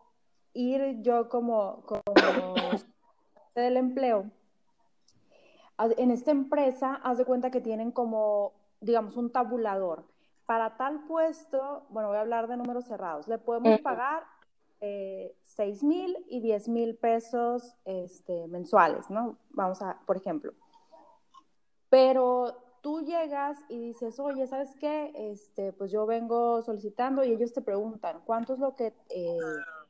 ir 0.53 1.01
yo 1.01 1.29
como, 1.29 1.83
como 1.85 2.03
del 3.55 3.77
empleo, 3.77 4.29
en 5.97 6.11
esta 6.11 6.31
empresa, 6.31 6.95
haz 7.03 7.17
de 7.17 7.25
cuenta 7.25 7.51
que 7.51 7.61
tienen 7.61 7.91
como, 7.91 8.53
digamos, 8.79 9.17
un 9.17 9.31
tabulador. 9.31 10.05
Para 10.45 10.77
tal 10.77 11.05
puesto, 11.05 11.85
bueno, 11.89 12.09
voy 12.09 12.17
a 12.17 12.21
hablar 12.21 12.47
de 12.47 12.55
números 12.55 12.85
cerrados, 12.85 13.27
le 13.27 13.37
podemos 13.37 13.81
pagar 13.81 14.23
eh, 14.79 15.35
6 15.41 15.83
mil 15.83 16.17
y 16.29 16.39
10 16.39 16.69
mil 16.69 16.95
pesos 16.95 17.75
este, 17.83 18.47
mensuales, 18.47 19.09
¿no? 19.09 19.37
Vamos 19.49 19.81
a, 19.81 19.99
por 20.05 20.17
ejemplo. 20.17 20.53
Pero 21.89 22.64
tú 22.85 23.01
llegas 23.01 23.57
y 23.67 23.79
dices, 23.79 24.19
oye, 24.19 24.45
¿sabes 24.45 24.75
qué? 24.79 25.11
Este, 25.15 25.73
pues 25.73 25.89
yo 25.89 26.05
vengo 26.05 26.61
solicitando 26.61 27.23
y 27.23 27.31
ellos 27.31 27.51
te 27.51 27.63
preguntan, 27.63 28.21
¿cuánto 28.25 28.53
es 28.53 28.59
lo 28.59 28.75
que 28.75 28.93
eh, 29.09 29.39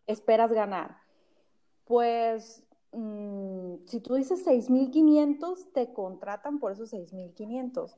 esperas 0.08 0.53
ganar? 0.53 0.99
Pues 1.84 2.63
mm, 2.93 3.86
si 3.86 3.99
tú 3.99 4.15
dices 4.15 4.47
6.500, 4.47 5.73
te 5.73 5.91
contratan 5.91 6.58
por 6.58 6.71
esos 6.71 6.93
6.500. 6.93 7.97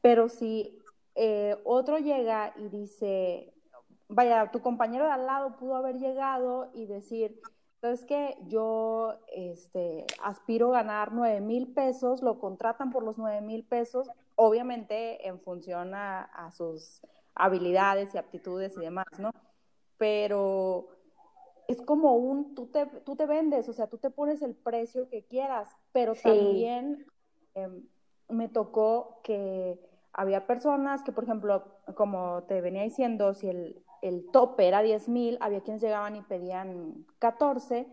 Pero 0.00 0.30
si 0.30 0.78
eh, 1.14 1.60
otro 1.64 1.98
llega 1.98 2.54
y 2.56 2.70
dice, 2.70 3.52
vaya, 4.08 4.50
tu 4.50 4.62
compañero 4.62 5.04
de 5.04 5.10
al 5.10 5.26
lado 5.26 5.58
pudo 5.58 5.76
haber 5.76 5.98
llegado 5.98 6.70
y 6.72 6.86
decir, 6.86 7.38
¿sabes 7.82 8.06
qué? 8.06 8.38
Yo 8.46 9.12
este, 9.30 10.06
aspiro 10.22 10.74
a 10.74 10.78
ganar 10.78 11.12
9 11.12 11.42
mil 11.42 11.74
pesos, 11.74 12.22
lo 12.22 12.38
contratan 12.38 12.90
por 12.90 13.02
los 13.02 13.18
9 13.18 13.42
mil 13.42 13.62
pesos, 13.62 14.08
obviamente 14.40 15.26
en 15.26 15.40
función 15.40 15.94
a, 15.94 16.50
sus 16.56 17.02
habilidades 17.34 18.14
y 18.14 18.18
aptitudes 18.18 18.76
y 18.76 18.80
demás, 18.80 19.06
¿no? 19.18 19.32
Pero 19.96 20.88
es 21.66 21.82
como 21.82 22.14
un, 22.14 22.54
tú 22.54 22.66
te, 22.66 22.86
tú 22.86 23.16
te 23.16 23.26
vendes, 23.26 23.68
o 23.68 23.72
sea, 23.72 23.88
tú 23.88 23.98
te 23.98 24.10
pones 24.10 24.40
el 24.42 24.54
precio 24.54 25.08
que 25.08 25.24
quieras, 25.24 25.76
pero 25.90 26.14
también 26.14 27.04
em, 27.54 27.82
me 28.28 28.48
tocó 28.48 29.20
que 29.24 29.80
había 30.12 30.46
personas 30.46 31.02
que, 31.02 31.10
por 31.10 31.24
ejemplo, 31.24 31.64
como 31.96 32.44
te 32.44 32.60
venía 32.60 32.84
diciendo, 32.84 33.34
si 33.34 33.48
el, 33.48 33.82
el 34.02 34.30
tope 34.30 34.68
era 34.68 34.82
10 34.82 35.08
mil, 35.08 35.36
había 35.40 35.62
quienes 35.62 35.82
llegaban 35.82 36.14
y 36.14 36.22
pedían 36.22 37.06
14, 37.18 37.88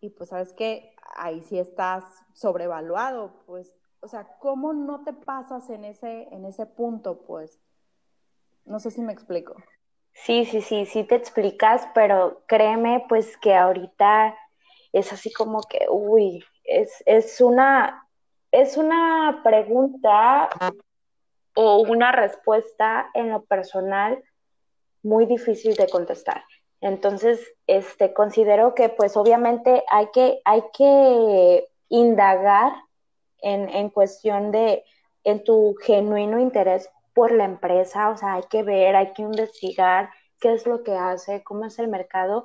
y 0.00 0.10
pues 0.10 0.28
sabes 0.28 0.52
que 0.52 0.94
ahí 1.16 1.40
sí 1.42 1.58
estás 1.58 2.04
sobrevaluado, 2.34 3.32
pues, 3.46 3.74
o 4.00 4.08
sea, 4.08 4.26
¿cómo 4.38 4.72
no 4.72 5.04
te 5.04 5.12
pasas 5.12 5.68
en 5.70 5.84
ese, 5.84 6.28
en 6.32 6.44
ese 6.44 6.66
punto? 6.66 7.22
Pues, 7.26 7.60
no 8.64 8.78
sé 8.78 8.90
si 8.90 9.00
me 9.00 9.12
explico. 9.12 9.54
Sí, 10.12 10.44
sí, 10.46 10.62
sí, 10.62 10.86
sí 10.86 11.04
te 11.04 11.14
explicas, 11.14 11.88
pero 11.94 12.42
créeme, 12.46 13.04
pues 13.08 13.36
que 13.36 13.54
ahorita 13.54 14.34
es 14.92 15.12
así 15.12 15.32
como 15.32 15.60
que, 15.62 15.86
uy, 15.90 16.44
es, 16.64 17.02
es 17.06 17.40
una, 17.40 18.08
es 18.50 18.76
una 18.76 19.42
pregunta 19.44 20.48
o 21.54 21.82
una 21.82 22.12
respuesta 22.12 23.10
en 23.14 23.30
lo 23.30 23.44
personal 23.44 24.22
muy 25.02 25.26
difícil 25.26 25.74
de 25.74 25.88
contestar. 25.88 26.44
Entonces, 26.80 27.54
este, 27.66 28.12
considero 28.12 28.74
que 28.74 28.88
pues 28.88 29.16
obviamente 29.16 29.84
hay 29.90 30.08
que, 30.12 30.40
hay 30.44 30.62
que 30.72 31.68
indagar 31.88 32.72
en, 33.42 33.68
en 33.68 33.90
cuestión 33.90 34.50
de, 34.50 34.84
en 35.24 35.44
tu 35.44 35.74
genuino 35.82 36.38
interés 36.38 36.90
por 37.14 37.32
la 37.32 37.44
empresa, 37.44 38.10
o 38.10 38.16
sea, 38.16 38.34
hay 38.34 38.44
que 38.44 38.62
ver, 38.62 38.94
hay 38.94 39.12
que 39.12 39.22
investigar 39.22 40.10
qué 40.40 40.52
es 40.52 40.66
lo 40.66 40.82
que 40.82 40.94
hace, 40.94 41.42
cómo 41.42 41.64
es 41.64 41.78
el 41.78 41.88
mercado, 41.88 42.44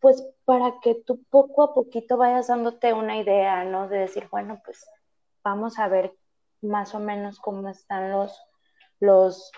pues 0.00 0.24
para 0.44 0.80
que 0.80 0.94
tú 0.94 1.22
poco 1.30 1.62
a 1.62 1.74
poquito 1.74 2.16
vayas 2.16 2.48
dándote 2.48 2.92
una 2.92 3.18
idea, 3.18 3.64
¿no? 3.64 3.88
De 3.88 3.98
decir, 3.98 4.28
bueno, 4.30 4.60
pues 4.64 4.86
vamos 5.42 5.78
a 5.78 5.88
ver 5.88 6.16
más 6.60 6.94
o 6.94 7.00
menos 7.00 7.38
cómo 7.38 7.68
están 7.68 8.10
los, 8.10 8.40
los, 9.00 9.50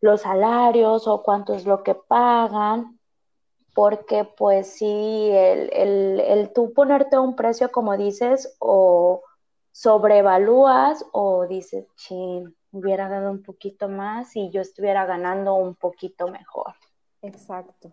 los 0.00 0.22
salarios 0.22 1.06
o 1.06 1.22
cuánto 1.22 1.54
es 1.54 1.64
lo 1.64 1.82
que 1.82 1.94
pagan, 1.94 2.98
porque 3.74 4.24
pues 4.24 4.72
sí, 4.72 5.30
el, 5.32 5.70
el, 5.72 6.20
el 6.20 6.52
tú 6.52 6.72
ponerte 6.72 7.18
un 7.18 7.36
precio 7.36 7.70
como 7.70 7.96
dices 7.96 8.56
o 8.58 9.22
sobrevalúas 9.72 11.04
o 11.12 11.46
dices, 11.46 11.86
chin, 11.96 12.54
hubiera 12.72 13.08
dado 13.08 13.30
un 13.30 13.42
poquito 13.42 13.88
más 13.88 14.36
y 14.36 14.50
yo 14.50 14.60
estuviera 14.60 15.06
ganando 15.06 15.54
un 15.54 15.74
poquito 15.74 16.28
mejor. 16.28 16.74
Exacto. 17.22 17.92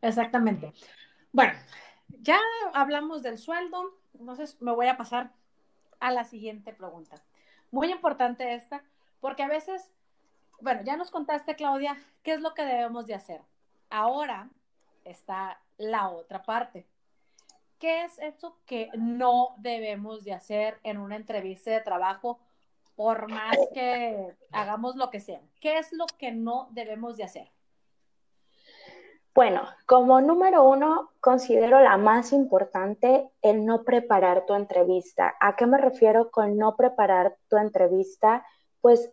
Exactamente. 0.00 0.72
Bueno, 1.32 1.52
ya 2.20 2.38
hablamos 2.72 3.22
del 3.22 3.38
sueldo, 3.38 3.94
entonces 4.18 4.60
me 4.60 4.72
voy 4.72 4.86
a 4.86 4.96
pasar 4.96 5.32
a 6.00 6.12
la 6.12 6.24
siguiente 6.24 6.72
pregunta. 6.72 7.16
Muy 7.70 7.90
importante 7.90 8.54
esta, 8.54 8.82
porque 9.20 9.42
a 9.42 9.48
veces 9.48 9.90
bueno, 10.60 10.82
ya 10.82 10.96
nos 10.96 11.10
contaste, 11.10 11.54
Claudia, 11.54 11.96
qué 12.22 12.32
es 12.32 12.40
lo 12.40 12.52
que 12.54 12.64
debemos 12.64 13.06
de 13.06 13.14
hacer. 13.14 13.40
Ahora 13.90 14.48
está 15.04 15.60
la 15.76 16.08
otra 16.08 16.42
parte. 16.42 16.86
¿Qué 17.78 18.04
es 18.04 18.18
eso 18.18 18.56
que 18.66 18.90
no 18.96 19.54
debemos 19.58 20.24
de 20.24 20.32
hacer 20.32 20.78
en 20.82 20.98
una 20.98 21.14
entrevista 21.14 21.70
de 21.70 21.80
trabajo 21.80 22.40
por 22.96 23.30
más 23.30 23.56
que 23.72 24.34
hagamos 24.50 24.96
lo 24.96 25.10
que 25.10 25.20
sea? 25.20 25.40
¿Qué 25.60 25.78
es 25.78 25.92
lo 25.92 26.06
que 26.18 26.32
no 26.32 26.68
debemos 26.72 27.16
de 27.16 27.24
hacer? 27.24 27.52
Bueno, 29.32 29.62
como 29.86 30.20
número 30.20 30.68
uno, 30.68 31.12
considero 31.20 31.78
la 31.78 31.96
más 31.96 32.32
importante 32.32 33.30
el 33.42 33.64
no 33.64 33.84
preparar 33.84 34.46
tu 34.46 34.54
entrevista. 34.54 35.36
¿A 35.38 35.54
qué 35.54 35.64
me 35.66 35.78
refiero 35.78 36.32
con 36.32 36.56
no 36.56 36.74
preparar 36.74 37.36
tu 37.48 37.56
entrevista? 37.56 38.44
Pues 38.80 39.12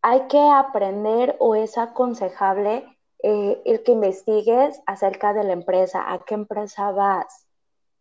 hay 0.00 0.26
que 0.28 0.40
aprender 0.40 1.36
o 1.38 1.54
es 1.54 1.76
aconsejable 1.76 2.86
eh, 3.22 3.60
el 3.66 3.82
que 3.82 3.92
investigues 3.92 4.80
acerca 4.86 5.34
de 5.34 5.44
la 5.44 5.52
empresa, 5.52 6.10
a 6.10 6.20
qué 6.20 6.32
empresa 6.32 6.90
vas, 6.90 7.46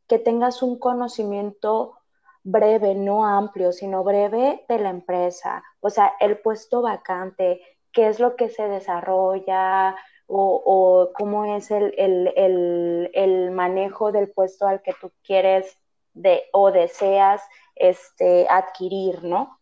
que 0.09 0.19
tengas 0.19 0.61
un 0.61 0.77
conocimiento 0.77 1.99
breve, 2.43 2.95
no 2.95 3.25
amplio, 3.25 3.71
sino 3.71 4.03
breve 4.03 4.65
de 4.67 4.79
la 4.79 4.89
empresa, 4.89 5.63
o 5.79 5.89
sea, 5.89 6.13
el 6.19 6.39
puesto 6.39 6.81
vacante, 6.81 7.61
qué 7.91 8.07
es 8.07 8.19
lo 8.19 8.35
que 8.35 8.49
se 8.49 8.67
desarrolla 8.67 9.95
o, 10.27 11.09
cómo 11.13 11.45
es 11.45 11.71
el, 11.71 11.93
el, 11.97 13.51
manejo 13.51 14.11
del 14.11 14.31
puesto 14.31 14.67
al 14.67 14.81
que 14.81 14.93
tú 14.99 15.11
quieres 15.23 15.75
de, 16.13 16.43
o 16.53 16.71
deseas 16.71 17.41
este, 17.75 18.47
adquirir, 18.49 19.23
¿no? 19.23 19.59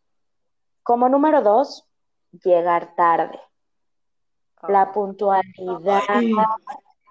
Como 0.84 1.08
número 1.10 1.42
dos, 1.42 1.88
llegar 2.44 2.96
tarde. 2.96 3.40
La 4.68 4.92
puntualidad 4.92 6.02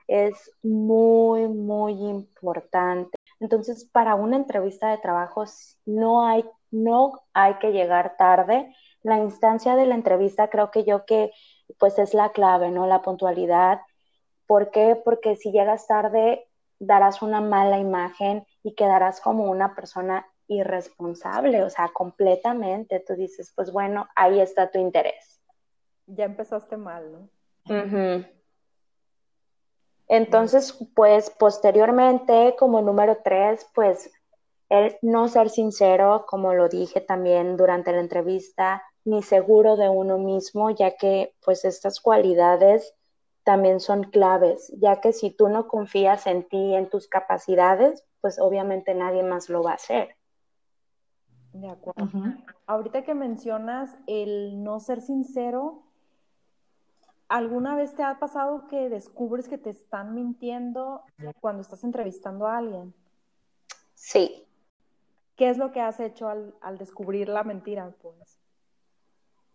es 0.07 0.51
muy, 0.63 1.49
muy 1.49 1.93
importante. 1.93 3.16
Entonces, 3.41 3.85
para 3.85 4.15
una 4.15 4.37
entrevista 4.37 4.91
de 4.91 4.99
trabajo 4.99 5.45
no 5.85 6.27
hay, 6.27 6.45
no 6.71 7.13
hay 7.35 7.55
que 7.55 7.73
llegar 7.73 8.17
tarde. 8.17 8.75
La 9.03 9.19
instancia 9.19 9.77
de 9.77 9.87
la 9.87 9.95
entrevista 9.95 10.49
creo 10.49 10.71
que 10.71 10.85
yo 10.85 11.05
que 11.05 11.33
pues 11.79 11.99
es 11.99 12.15
la 12.15 12.31
clave, 12.31 12.71
¿no? 12.71 12.87
La 12.87 13.03
puntualidad. 13.03 13.81
¿Por 14.47 14.71
qué? 14.71 15.01
Porque 15.05 15.37
si 15.37 15.53
llegas 15.53 15.87
tarde 15.87 16.49
darás 16.79 17.23
una 17.23 17.41
mala 17.41 17.79
imagen 17.79 18.47
y 18.63 18.75
quedarás 18.75 19.21
como 19.21 19.51
una 19.51 19.75
persona 19.75 20.27
irresponsable, 20.49 21.63
o 21.63 21.71
sea, 21.71 21.91
completamente. 21.93 23.01
Tú 23.01 23.15
dices, 23.15 23.53
pues 23.55 23.73
bueno, 23.73 24.09
ahí 24.15 24.41
está 24.41 24.71
tu 24.71 24.79
interés. 24.79 25.41
Ya 26.07 26.25
empezaste 26.25 26.77
mal, 26.77 27.13
¿no? 27.13 27.29
Entonces, 30.09 30.77
pues 30.95 31.31
posteriormente, 31.31 32.55
como 32.59 32.81
número 32.81 33.19
tres, 33.25 33.67
pues 33.75 34.11
el 34.69 34.97
no 35.03 35.29
ser 35.29 35.51
sincero, 35.51 36.25
como 36.29 36.55
lo 36.55 36.69
dije 36.69 37.01
también 37.01 37.57
durante 37.57 37.93
la 37.93 38.01
entrevista, 38.01 38.83
ni 39.05 39.23
seguro 39.23 39.77
de 39.77 39.89
uno 39.89 40.19
mismo, 40.19 40.71
ya 40.71 40.97
que 40.97 41.35
pues 41.45 41.65
estas 41.65 42.01
cualidades 42.01 42.95
también 43.45 43.79
son 43.79 44.03
claves, 44.05 44.73
ya 44.79 45.01
que 45.01 45.13
si 45.13 45.31
tú 45.31 45.49
no 45.49 45.69
confías 45.69 46.27
en 46.27 46.49
ti, 46.49 46.75
en 46.75 46.91
tus 46.91 47.07
capacidades, 47.07 48.05
pues 48.21 48.41
obviamente 48.41 48.93
nadie 48.95 49.23
más 49.23 49.49
lo 49.49 49.63
va 49.63 49.73
a 49.73 49.75
hacer. 49.75 50.17
De 51.53 51.71
acuerdo. 51.71 52.11
Ahorita 52.67 53.03
que 53.03 53.15
mencionas 53.15 53.97
el 54.09 54.65
no 54.65 54.81
ser 54.81 55.01
sincero, 55.01 55.86
¿alguna 57.29 57.77
vez 57.77 57.95
te 57.95 58.03
ha 58.03 58.19
pasado 58.19 58.67
que 58.69 58.89
descubres 58.89 59.49
que 59.49 59.59
te 59.59 59.71
están 59.71 60.15
mintiendo 60.15 61.03
cuando 61.41 61.63
estás 61.63 61.85
entrevistando 61.85 62.47
a 62.47 62.59
alguien? 62.59 62.95
Sí. 63.95 64.47
¿Qué 65.37 65.51
es 65.51 65.59
lo 65.59 65.73
que 65.73 65.81
has 65.81 66.01
hecho 66.01 66.29
al, 66.29 66.79
descubrir 66.79 67.29
la 67.29 67.45
mentira? 67.45 67.93
Pues? 68.01 68.41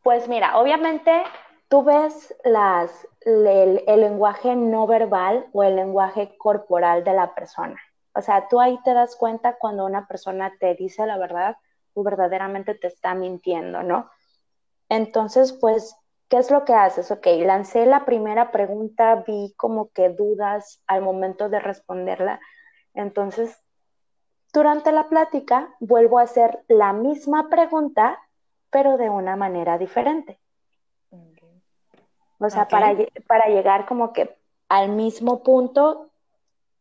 pues 0.04 0.28
mira, 0.28 0.60
obviamente 0.60 1.24
tú 1.70 1.84
ves 1.84 2.36
las, 2.44 3.08
el, 3.22 3.84
lenguaje 3.86 4.56
no 4.56 4.86
verbal 4.86 5.48
o 5.54 5.64
el 5.64 5.76
lenguaje 5.76 6.36
corporal 6.38 7.04
de 7.04 7.14
la 7.14 7.34
persona. 7.34 7.80
O 8.14 8.22
sea, 8.22 8.48
tú 8.50 8.60
ahí 8.60 8.78
te 8.84 8.94
das 8.94 9.16
cuenta 9.16 9.58
cuando 9.58 9.86
una 9.86 10.08
persona 10.08 10.54
te 10.60 10.76
dice 10.76 11.06
la 11.06 11.18
verdad 11.18 11.58
o 11.94 12.04
verdaderamente 12.04 12.76
te 12.76 12.88
está 12.88 13.16
mintiendo, 13.16 13.84
¿no? 13.84 14.10
Entonces, 14.90 15.54
pues, 15.54 15.96
¿qué 16.32 16.38
es 16.38 16.50
lo 16.50 16.64
que 16.64 16.74
haces? 16.74 17.12
Ok, 17.12 17.28
lancé 17.40 17.86
la 17.86 18.06
primera 18.06 18.52
pregunta, 18.52 19.16
vi 19.28 19.54
como 19.58 19.92
que 19.92 20.08
dudas 20.08 20.82
al 20.88 21.02
momento 21.02 21.50
de 21.50 21.60
responderla. 21.60 22.40
Entonces, 22.94 23.62
durante 24.54 24.94
la 24.94 25.10
plática, 25.10 25.76
vuelvo 25.82 26.20
a 26.20 26.24
hacer 26.24 26.64
la 26.70 26.94
misma 26.94 27.50
pregunta, 27.50 28.18
pero 28.70 28.98
de 28.98 29.10
una 29.10 29.36
manera 29.36 29.78
diferente. 29.78 30.40
O 32.40 32.50
sea, 32.50 32.66
para, 32.70 32.96
para 33.28 33.48
llegar 33.50 33.86
como 33.86 34.14
que 34.14 34.36
al 34.70 34.88
mismo 34.90 35.44
punto 35.44 36.12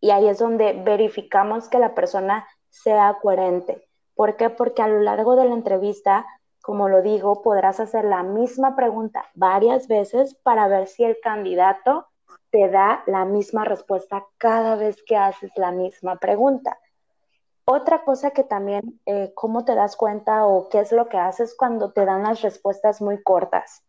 y 0.01 0.13
ahí 0.13 0.29
es 0.29 0.39
donde 0.39 0.75
verificamos 0.75 1.69
que 1.69 1.81
la 1.81 1.97
persona 1.97 2.47
sea 2.69 3.19
coherente. 3.21 3.85
¿Por 4.15 4.37
qué? 4.37 4.49
Porque 4.49 4.81
a 4.81 4.89
lo 4.89 5.01
largo 5.01 5.35
de 5.35 5.45
la 5.45 5.55
entrevista, 5.55 6.25
como 6.63 6.89
lo 6.89 7.03
digo, 7.03 7.43
podrás 7.43 7.81
hacer 7.81 8.05
la 8.05 8.23
misma 8.23 8.77
pregunta 8.77 9.27
varias 9.35 9.89
veces 9.89 10.35
para 10.35 10.69
ver 10.69 10.87
si 10.89 11.05
el 11.05 11.19
candidato 11.21 12.09
te 12.51 12.69
da 12.69 13.03
la 13.07 13.25
misma 13.25 13.65
respuesta 13.65 14.27
cada 14.39 14.77
vez 14.77 15.03
que 15.05 15.17
haces 15.17 15.51
la 15.57 15.71
misma 15.71 16.17
pregunta. 16.17 16.79
Otra 17.65 18.03
cosa 18.05 18.31
que 18.31 18.43
también, 18.43 19.01
eh, 19.07 19.33
¿cómo 19.35 19.65
te 19.65 19.75
das 19.75 19.97
cuenta 19.97 20.47
o 20.47 20.69
qué 20.69 20.81
es 20.81 20.93
lo 20.93 21.09
que 21.09 21.19
haces 21.19 21.55
cuando 21.57 21.93
te 21.93 22.05
dan 22.05 22.25
las 22.25 22.43
respuestas 22.43 23.01
muy 23.01 23.23
cortas? 23.23 23.85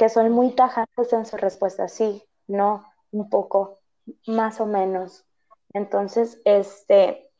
que 0.00 0.08
son 0.08 0.32
muy 0.32 0.52
tajantes 0.52 1.12
en 1.12 1.26
su 1.26 1.36
respuesta, 1.36 1.86
sí, 1.86 2.26
no, 2.46 2.90
un 3.12 3.28
poco, 3.28 3.80
más 4.26 4.58
o 4.58 4.64
menos. 4.64 5.26
Entonces, 5.74 6.40
este, 6.46 7.30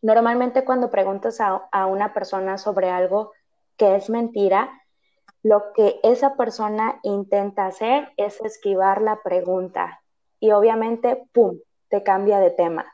normalmente 0.00 0.64
cuando 0.64 0.90
preguntas 0.90 1.38
a, 1.42 1.68
a 1.70 1.84
una 1.84 2.14
persona 2.14 2.56
sobre 2.56 2.88
algo 2.88 3.32
que 3.82 3.96
es 3.96 4.08
mentira, 4.10 4.80
lo 5.42 5.72
que 5.72 5.98
esa 6.04 6.36
persona 6.36 7.00
intenta 7.02 7.66
hacer 7.66 8.12
es 8.16 8.40
esquivar 8.42 9.02
la 9.02 9.24
pregunta 9.24 10.00
y 10.38 10.52
obviamente, 10.52 11.26
¡pum!, 11.32 11.58
te 11.88 12.04
cambia 12.04 12.38
de 12.38 12.50
tema. 12.50 12.86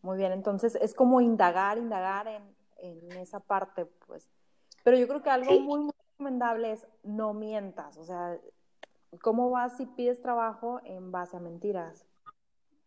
Muy 0.00 0.16
bien, 0.16 0.32
entonces 0.32 0.76
es 0.76 0.94
como 0.94 1.20
indagar, 1.20 1.76
indagar 1.76 2.26
en, 2.26 2.56
en 2.78 3.12
esa 3.18 3.38
parte, 3.38 3.84
pues. 4.06 4.30
Pero 4.82 4.96
yo 4.96 5.06
creo 5.06 5.22
que 5.22 5.28
algo 5.28 5.60
muy, 5.60 5.80
muy 5.80 5.92
recomendable 6.12 6.72
es 6.72 6.86
no 7.02 7.34
mientas, 7.34 7.98
o 7.98 8.04
sea, 8.04 8.38
¿cómo 9.20 9.50
vas 9.50 9.76
si 9.76 9.84
pides 9.84 10.22
trabajo 10.22 10.80
en 10.84 11.12
base 11.12 11.36
a 11.36 11.40
mentiras? 11.40 12.06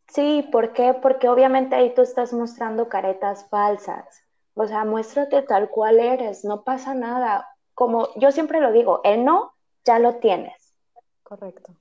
Sí, 0.07 0.49
¿por 0.51 0.73
qué? 0.73 0.95
Porque 0.95 1.29
obviamente 1.29 1.75
ahí 1.75 1.93
tú 1.93 2.01
estás 2.01 2.33
mostrando 2.33 2.89
caretas 2.89 3.47
falsas. 3.47 4.23
O 4.61 4.67
sea, 4.67 4.83
muéstrate 4.83 5.41
tal 5.43 5.69
cual 5.69 6.01
eres, 6.01 6.43
no 6.43 6.65
pasa 6.65 6.93
nada. 6.93 7.47
Como 7.73 8.09
yo 8.17 8.29
siempre 8.33 8.59
lo 8.59 8.73
digo, 8.73 8.99
el 9.05 9.23
no 9.23 9.53
ya 9.85 9.99
lo 9.99 10.15
tienes. 10.15 10.75
Correcto. 11.23 11.71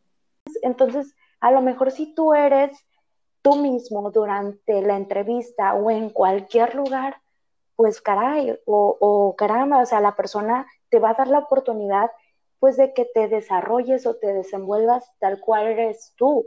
Entonces, 0.63 1.13
a 1.41 1.51
lo 1.51 1.61
mejor 1.61 1.91
si 1.91 2.15
tú 2.15 2.35
eres 2.35 2.71
tú 3.43 3.57
mismo 3.57 4.13
durante 4.13 4.81
la 4.81 4.97
entrevista 4.97 5.75
o 5.75 5.91
en 5.91 6.11
cualquier 6.11 6.77
lugar, 6.77 7.17
pues 7.75 8.01
caray, 8.01 8.57
o, 8.65 8.97
o 9.01 9.35
caramba, 9.35 9.83
o 9.83 9.87
sea, 9.87 10.01
la 10.01 10.15
persona 10.15 10.65
te 10.89 11.01
va 11.01 11.11
a 11.11 11.15
dar 11.15 11.27
la 11.27 11.41
oportunidad 11.41 12.13
pues 12.61 12.77
de 12.77 12.95
que 12.95 13.07
te 13.07 13.27
desarrolles 13.27 14.07
o 14.07 14.15
te 14.15 14.33
desenvuelvas 14.33 15.11
tal 15.19 15.41
cual 15.41 15.67
eres 15.67 16.13
tú. 16.17 16.47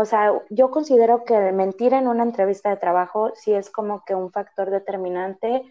O 0.00 0.04
sea, 0.04 0.32
yo 0.48 0.70
considero 0.70 1.24
que 1.24 1.36
mentir 1.50 1.92
en 1.92 2.06
una 2.06 2.22
entrevista 2.22 2.70
de 2.70 2.76
trabajo 2.76 3.32
sí 3.34 3.52
es 3.52 3.68
como 3.68 4.04
que 4.04 4.14
un 4.14 4.30
factor 4.30 4.70
determinante 4.70 5.62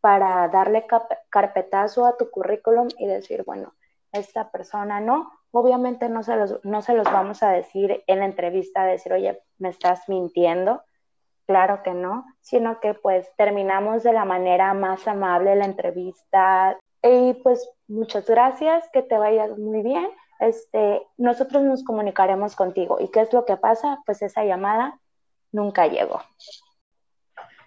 para 0.00 0.48
darle 0.48 0.86
carpetazo 1.28 2.06
a 2.06 2.16
tu 2.16 2.30
currículum 2.30 2.88
y 2.98 3.06
decir, 3.06 3.44
bueno, 3.44 3.74
esta 4.12 4.50
persona 4.50 5.00
no. 5.00 5.30
Obviamente 5.50 6.08
no 6.08 6.22
se 6.22 6.36
los, 6.36 6.64
no 6.64 6.80
se 6.80 6.94
los 6.94 7.04
vamos 7.04 7.42
a 7.42 7.50
decir 7.50 8.02
en 8.06 8.20
la 8.20 8.24
entrevista, 8.24 8.84
decir, 8.84 9.12
oye, 9.12 9.42
me 9.58 9.68
estás 9.68 10.08
mintiendo. 10.08 10.82
Claro 11.46 11.82
que 11.82 11.92
no, 11.92 12.24
sino 12.40 12.80
que 12.80 12.94
pues 12.94 13.30
terminamos 13.36 14.02
de 14.02 14.14
la 14.14 14.24
manera 14.24 14.72
más 14.72 15.06
amable 15.06 15.56
la 15.56 15.66
entrevista, 15.66 16.78
y 17.04 17.34
pues 17.34 17.70
muchas 17.86 18.26
gracias, 18.26 18.88
que 18.90 19.02
te 19.02 19.18
vaya 19.18 19.48
muy 19.58 19.82
bien. 19.82 20.08
Este, 20.40 21.06
nosotros 21.16 21.62
nos 21.62 21.84
comunicaremos 21.84 22.56
contigo. 22.56 22.98
¿Y 23.00 23.08
qué 23.08 23.20
es 23.22 23.32
lo 23.32 23.44
que 23.44 23.56
pasa? 23.56 24.02
Pues 24.06 24.22
esa 24.22 24.44
llamada 24.44 25.00
nunca 25.52 25.86
llegó. 25.86 26.20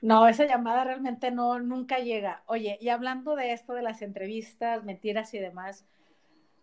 No, 0.02 0.28
esa 0.28 0.46
llamada 0.46 0.84
realmente 0.84 1.32
no, 1.32 1.60
nunca 1.60 2.00
llega. 2.00 2.44
Oye, 2.46 2.78
y 2.80 2.90
hablando 2.90 3.36
de 3.36 3.54
esto, 3.54 3.74
de 3.74 3.82
las 3.82 4.02
entrevistas, 4.02 4.84
mentiras 4.84 5.34
y 5.34 5.40
demás, 5.40 5.86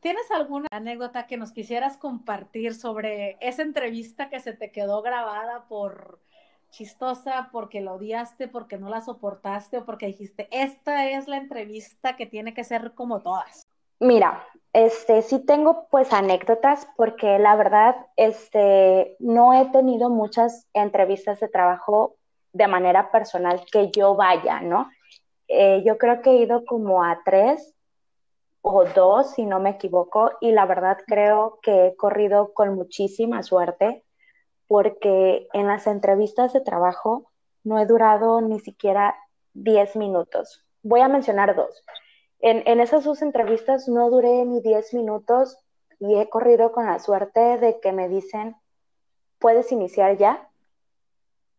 ¿tienes 0.01 0.31
alguna 0.31 0.69
anécdota 0.71 1.27
que 1.27 1.37
nos 1.37 1.51
quisieras 1.53 1.97
compartir 1.97 2.75
sobre 2.75 3.37
esa 3.40 3.62
entrevista 3.62 4.29
que 4.29 4.38
se 4.40 4.53
te 4.53 4.71
quedó 4.71 5.03
grabada 5.03 5.67
por 5.67 6.21
chistosa 6.71 7.49
porque 7.53 7.81
la 7.81 7.93
odiaste, 7.93 8.49
porque 8.49 8.79
no 8.79 8.88
la 8.88 9.01
soportaste 9.01 9.79
o 9.79 9.85
porque 9.85 10.07
dijiste, 10.07 10.49
esta 10.51 11.09
es 11.09 11.29
la 11.29 11.37
entrevista 11.37 12.17
que 12.17 12.27
tiene 12.27 12.53
que 12.55 12.64
ser 12.64 12.95
como 12.95 13.21
todas? 13.21 13.63
Mira, 14.01 14.45
este 14.73 15.23
sí 15.23 15.39
tengo 15.39 15.87
pues 15.91 16.13
anécdotas 16.13 16.89
porque 16.97 17.39
la 17.39 17.55
verdad 17.57 17.97
este 18.17 19.17
no 19.21 19.55
he 19.55 19.67
tenido 19.67 20.11
muchas 20.11 20.67
entrevistas 20.75 21.41
de 21.41 21.49
trabajo 21.49 22.17
de 22.53 22.67
manera 22.69 23.11
personal 23.11 23.65
que 23.71 23.91
yo 23.91 24.15
vaya, 24.15 24.61
¿no? 24.61 24.91
Eh, 25.49 25.83
yo 25.85 25.97
creo 25.99 26.23
que 26.23 26.31
he 26.31 26.37
ido 26.39 26.65
como 26.65 27.05
a 27.05 27.21
tres 27.25 27.75
o 28.63 28.85
dos, 28.85 29.33
si 29.33 29.45
no 29.45 29.61
me 29.61 29.71
equivoco, 29.71 30.33
y 30.41 30.53
la 30.53 30.65
verdad 30.65 30.99
creo 31.07 31.59
que 31.63 31.89
he 31.89 31.97
corrido 31.97 32.55
con 32.55 32.75
muchísima 32.75 33.43
suerte 33.43 34.03
porque 34.67 35.49
en 35.53 35.67
las 35.67 35.87
entrevistas 35.87 36.53
de 36.53 36.63
trabajo 36.63 37.31
no 37.63 37.79
he 37.79 37.87
durado 37.87 38.41
ni 38.41 38.59
siquiera 38.61 39.15
10 39.53 39.97
minutos. 39.97 40.65
Voy 40.83 41.01
a 41.01 41.09
mencionar 41.09 41.55
dos. 41.55 41.85
En, 42.47 42.79
esas 42.79 43.05
dos 43.05 43.23
entrevistas 43.23 43.89
no 43.89 44.11
duré 44.11 44.45
ni 44.45 44.61
10 44.61 44.93
minutos 44.93 45.57
y 45.99 46.17
he 46.17 46.29
corrido 46.29 46.73
con 46.73 46.85
la 46.85 46.99
suerte 46.99 47.41
de 47.57 47.81
que 47.81 47.91
me 47.91 48.07
dicen, 48.07 48.55
¿puedes 49.39 49.73
iniciar 49.73 50.19
ya? 50.19 50.47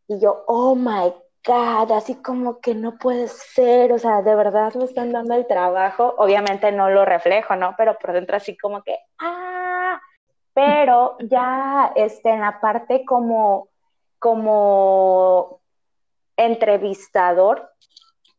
Y 0.07 0.19
yo, 0.19 0.43
oh 0.45 0.75
my 0.75 1.11
God, 1.43 1.91
así 1.91 2.13
como 2.21 2.59
que 2.59 2.75
no 2.75 2.99
puede 2.99 3.27
ser, 3.29 3.93
o 3.93 3.97
sea, 3.97 4.21
de 4.21 4.35
verdad 4.35 4.75
me 4.75 4.85
están 4.85 5.11
dando 5.11 5.33
el 5.33 5.47
trabajo. 5.47 6.13
Obviamente 6.19 6.71
no 6.71 6.91
lo 6.91 7.03
reflejo, 7.03 7.55
¿no? 7.55 7.73
Pero 7.75 7.97
por 7.97 8.13
dentro 8.13 8.37
así 8.37 8.55
como 8.55 8.83
que, 8.83 8.95
ah, 9.17 9.99
pero 10.53 11.17
ya 11.19 11.93
este, 11.95 12.29
en 12.29 12.41
la 12.41 12.61
parte 12.61 13.03
como, 13.05 13.69
como 14.19 15.61
entrevistador, 16.37 17.71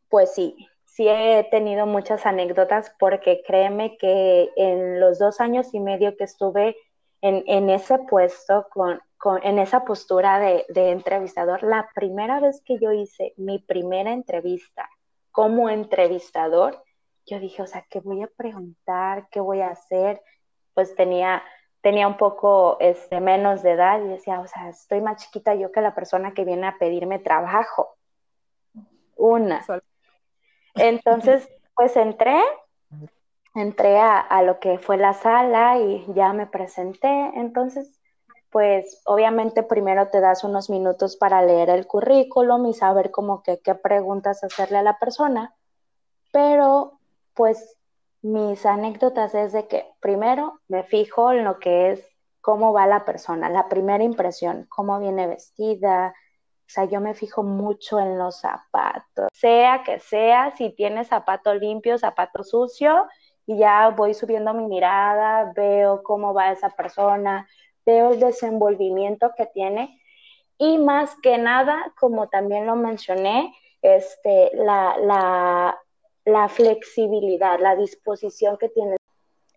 pues 0.07 0.33
sí, 0.33 0.55
sí 0.97 1.07
he 1.07 1.43
tenido 1.51 1.85
muchas 1.85 2.25
anécdotas 2.25 2.91
porque 2.97 3.43
créeme 3.45 3.97
que 3.97 4.49
en 4.55 4.99
los 4.99 5.19
dos 5.19 5.39
años 5.39 5.71
y 5.75 5.79
medio 5.79 6.17
que 6.17 6.23
estuve 6.23 6.75
en, 7.21 7.69
ese 7.69 7.99
puesto, 7.99 8.67
con, 8.69 8.99
en 9.43 9.59
esa 9.59 9.85
postura 9.85 10.39
de, 10.39 10.65
de, 10.69 10.91
entrevistador, 10.91 11.61
la 11.61 11.87
primera 11.93 12.39
vez 12.39 12.61
que 12.63 12.79
yo 12.79 12.91
hice 12.91 13.33
mi 13.37 13.59
primera 13.59 14.11
entrevista 14.11 14.89
como 15.31 15.69
entrevistador, 15.69 16.83
yo 17.27 17.39
dije, 17.39 17.61
o 17.61 17.67
sea, 17.67 17.85
¿qué 17.91 17.99
voy 17.99 18.23
a 18.23 18.31
preguntar? 18.35 19.27
¿Qué 19.29 19.39
voy 19.39 19.61
a 19.61 19.69
hacer? 19.69 20.21
Pues 20.73 20.95
tenía 20.95 21.43
tenía 21.81 22.07
un 22.07 22.17
poco 22.17 22.77
este, 22.79 23.21
menos 23.21 23.61
de 23.61 23.71
edad 23.71 24.03
y 24.03 24.07
decía, 24.07 24.39
o 24.39 24.47
sea, 24.47 24.69
estoy 24.69 25.01
más 25.01 25.23
chiquita 25.23 25.53
yo 25.53 25.71
que 25.71 25.81
la 25.81 25.93
persona 25.93 26.33
que 26.33 26.43
viene 26.43 26.67
a 26.67 26.77
pedirme 26.79 27.19
trabajo. 27.19 27.97
Una. 29.15 29.63
Entonces, 30.77 31.47
pues 31.75 31.95
entré, 31.95 32.39
entré 33.55 33.99
a, 33.99 34.41
lo 34.43 34.59
que 34.59 34.77
fue 34.77 34.97
la 34.97 35.13
sala 35.13 35.79
y 35.79 36.05
ya 36.13 36.33
me 36.33 36.47
presenté. 36.47 37.31
Entonces, 37.35 37.99
pues 38.49 39.01
obviamente 39.05 39.63
primero 39.63 40.07
te 40.07 40.21
das 40.21 40.43
unos 40.43 40.69
minutos 40.69 41.17
para 41.17 41.41
leer 41.41 41.69
el 41.69 41.85
currículum 41.85 42.65
y 42.67 42.73
saber 42.73 43.11
como 43.11 43.43
que 43.43 43.59
qué 43.59 43.75
preguntas 43.75 44.43
hacerle 44.43 44.77
a 44.77 44.83
la 44.83 44.97
persona, 44.97 45.53
pero 46.31 46.99
pues 47.33 47.77
mis 48.21 48.65
anécdotas 48.65 49.35
es 49.35 49.51
de 49.53 49.67
que 49.67 49.85
primero 49.99 50.59
me 50.67 50.83
fijo 50.83 51.31
en 51.31 51.43
lo 51.43 51.59
que 51.59 51.91
es 51.91 52.07
cómo 52.41 52.73
va 52.73 52.87
la 52.87 53.05
persona, 53.05 53.49
la 53.49 53.67
primera 53.69 54.03
impresión, 54.03 54.65
cómo 54.69 54.99
viene 54.99 55.27
vestida. 55.27 56.13
O 56.67 56.69
sea, 56.69 56.83
yo 56.83 56.99
me 56.99 57.13
fijo 57.13 57.43
mucho 57.43 57.99
en 57.99 58.17
los 58.17 58.41
zapatos, 58.41 59.29
sea 59.31 59.83
que 59.85 59.99
sea, 59.99 60.53
si 60.57 60.69
tiene 60.71 61.05
zapato 61.05 61.53
limpio, 61.53 61.97
zapato 61.97 62.43
sucio, 62.43 63.07
y 63.45 63.57
ya 63.57 63.87
voy 63.89 64.13
subiendo 64.13 64.53
mi 64.53 64.65
mirada, 64.65 65.53
veo 65.55 66.03
cómo 66.03 66.33
va 66.33 66.51
esa 66.51 66.69
persona, 66.69 67.47
veo 67.85 68.11
el 68.11 68.19
desenvolvimiento 68.19 69.31
que 69.37 69.45
tiene 69.45 70.01
y 70.57 70.77
más 70.77 71.15
que 71.21 71.37
nada, 71.37 71.93
como 71.99 72.27
también 72.29 72.65
lo 72.65 72.75
mencioné, 72.75 73.53
este, 73.81 74.51
la, 74.55 74.97
la, 74.97 75.79
la 76.25 76.49
flexibilidad, 76.49 77.59
la 77.59 77.75
disposición 77.75 78.57
que 78.57 78.69
tiene. 78.69 78.97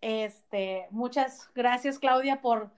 Este, 0.00 0.86
muchas 0.90 1.50
gracias, 1.54 1.98
Claudia, 1.98 2.40
por 2.40 2.70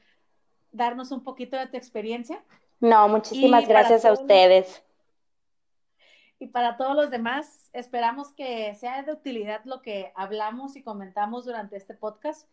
darnos 0.70 1.10
un 1.10 1.22
poquito 1.22 1.56
de 1.56 1.66
tu 1.66 1.76
experiencia. 1.76 2.42
No, 2.82 3.06
muchísimas 3.06 3.68
gracias 3.68 4.04
a 4.04 4.12
ustedes. 4.12 4.82
Y 6.40 6.48
para 6.48 6.76
todos 6.76 6.96
los 6.96 7.10
demás, 7.10 7.70
esperamos 7.72 8.32
que 8.32 8.74
sea 8.74 9.04
de 9.04 9.12
utilidad 9.12 9.60
lo 9.64 9.82
que 9.82 10.12
hablamos 10.16 10.74
y 10.74 10.82
comentamos 10.82 11.44
durante 11.44 11.76
este 11.76 11.94
podcast. 11.94 12.48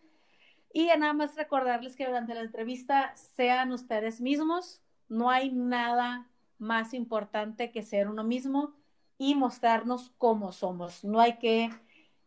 Y 0.72 0.86
nada 0.86 1.14
más 1.14 1.36
recordarles 1.36 1.96
que 1.96 2.06
durante 2.06 2.36
la 2.36 2.42
entrevista 2.42 3.12
sean 3.16 3.72
ustedes 3.72 4.22
mismos. 4.22 4.84
No 5.08 5.32
hay 5.32 5.52
nada 5.52 6.28
más 6.60 6.94
importante 6.94 7.72
que 7.72 7.82
ser 7.82 8.08
uno 8.08 8.24
mismo 8.24 8.76
y 9.18 9.34
mostrarnos 9.34 10.12
cómo 10.20 10.52
somos. 10.52 11.04
No 11.04 11.20
hay 11.22 11.40
que 11.40 11.72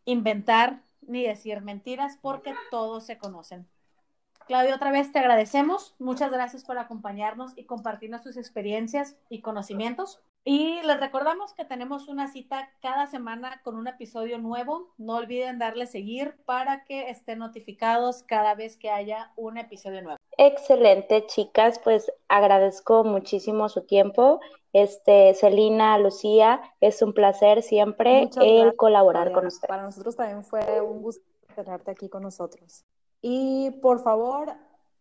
inventar 0.03 0.83
ni 0.99 1.23
decir 1.23 1.61
mentiras 1.61 2.19
porque 2.21 2.53
todos 2.69 3.05
se 3.05 3.17
conocen. 3.17 3.65
Claudia, 4.47 4.75
otra 4.75 4.91
vez 4.91 5.11
te 5.11 5.19
agradecemos. 5.19 5.95
Muchas 5.99 6.31
gracias 6.31 6.63
por 6.63 6.77
acompañarnos 6.77 7.53
y 7.55 7.65
compartirnos 7.65 8.21
tus 8.21 8.37
experiencias 8.37 9.15
y 9.29 9.41
conocimientos. 9.41 10.21
Y 10.45 10.81
les 10.81 10.99
recordamos 10.99 11.53
que 11.53 11.63
tenemos 11.63 12.09
una 12.09 12.27
cita 12.27 12.69
cada 12.81 13.07
semana 13.07 13.61
con 13.63 13.75
un 13.75 13.87
episodio 13.87 14.37
nuevo. 14.39 14.89
No 14.97 15.15
olviden 15.15 15.57
darle 15.57 15.87
seguir 15.87 16.35
para 16.45 16.83
que 16.83 17.09
estén 17.09 17.39
notificados 17.39 18.23
cada 18.23 18.53
vez 18.53 18.75
que 18.75 18.89
haya 18.89 19.31
un 19.37 19.57
episodio 19.57 20.01
nuevo. 20.01 20.19
Excelente, 20.37 21.25
chicas. 21.27 21.79
Pues 21.79 22.11
agradezco 22.27 23.05
muchísimo 23.05 23.69
su 23.69 23.85
tiempo. 23.85 24.41
Este, 24.73 25.33
Celina, 25.35 25.97
Lucía, 25.97 26.61
es 26.81 27.01
un 27.01 27.13
placer 27.13 27.61
siempre 27.61 28.29
el 28.41 28.75
colaborar 28.75 29.31
con 29.31 29.45
ustedes. 29.45 29.69
Para 29.69 29.83
nosotros 29.83 30.17
también 30.17 30.43
fue 30.43 30.81
un 30.81 31.01
gusto 31.01 31.23
tenerte 31.55 31.91
aquí 31.91 32.09
con 32.09 32.23
nosotros. 32.23 32.83
Y 33.23 33.71
por 33.81 34.03
favor, 34.03 34.53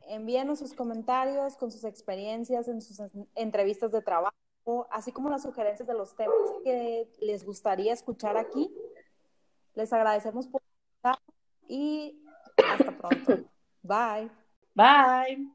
envíenos 0.09 0.61
sus 0.61 0.73
comentarios 0.73 1.57
con 1.57 1.71
sus 1.71 1.85
experiencias 1.85 2.69
en 2.69 2.81
sus 2.81 2.99
entrevistas 3.35 3.93
de 3.93 4.01
trabajo 4.01 4.33
así 4.91 5.13
como 5.13 5.29
las 5.29 5.43
sugerencias 5.43 5.87
de 5.87 5.95
los 5.95 6.15
temas 6.15 6.37
que 6.65 7.09
les 7.21 7.45
gustaría 7.45 7.93
escuchar 7.93 8.37
aquí. 8.37 8.71
Les 9.75 9.93
agradecemos 9.93 10.47
por 10.47 10.63
estar 10.97 11.19
y 11.69 12.23
hasta 12.65 12.97
pronto. 12.97 13.45
Bye. 13.83 14.31
Bye. 14.75 15.53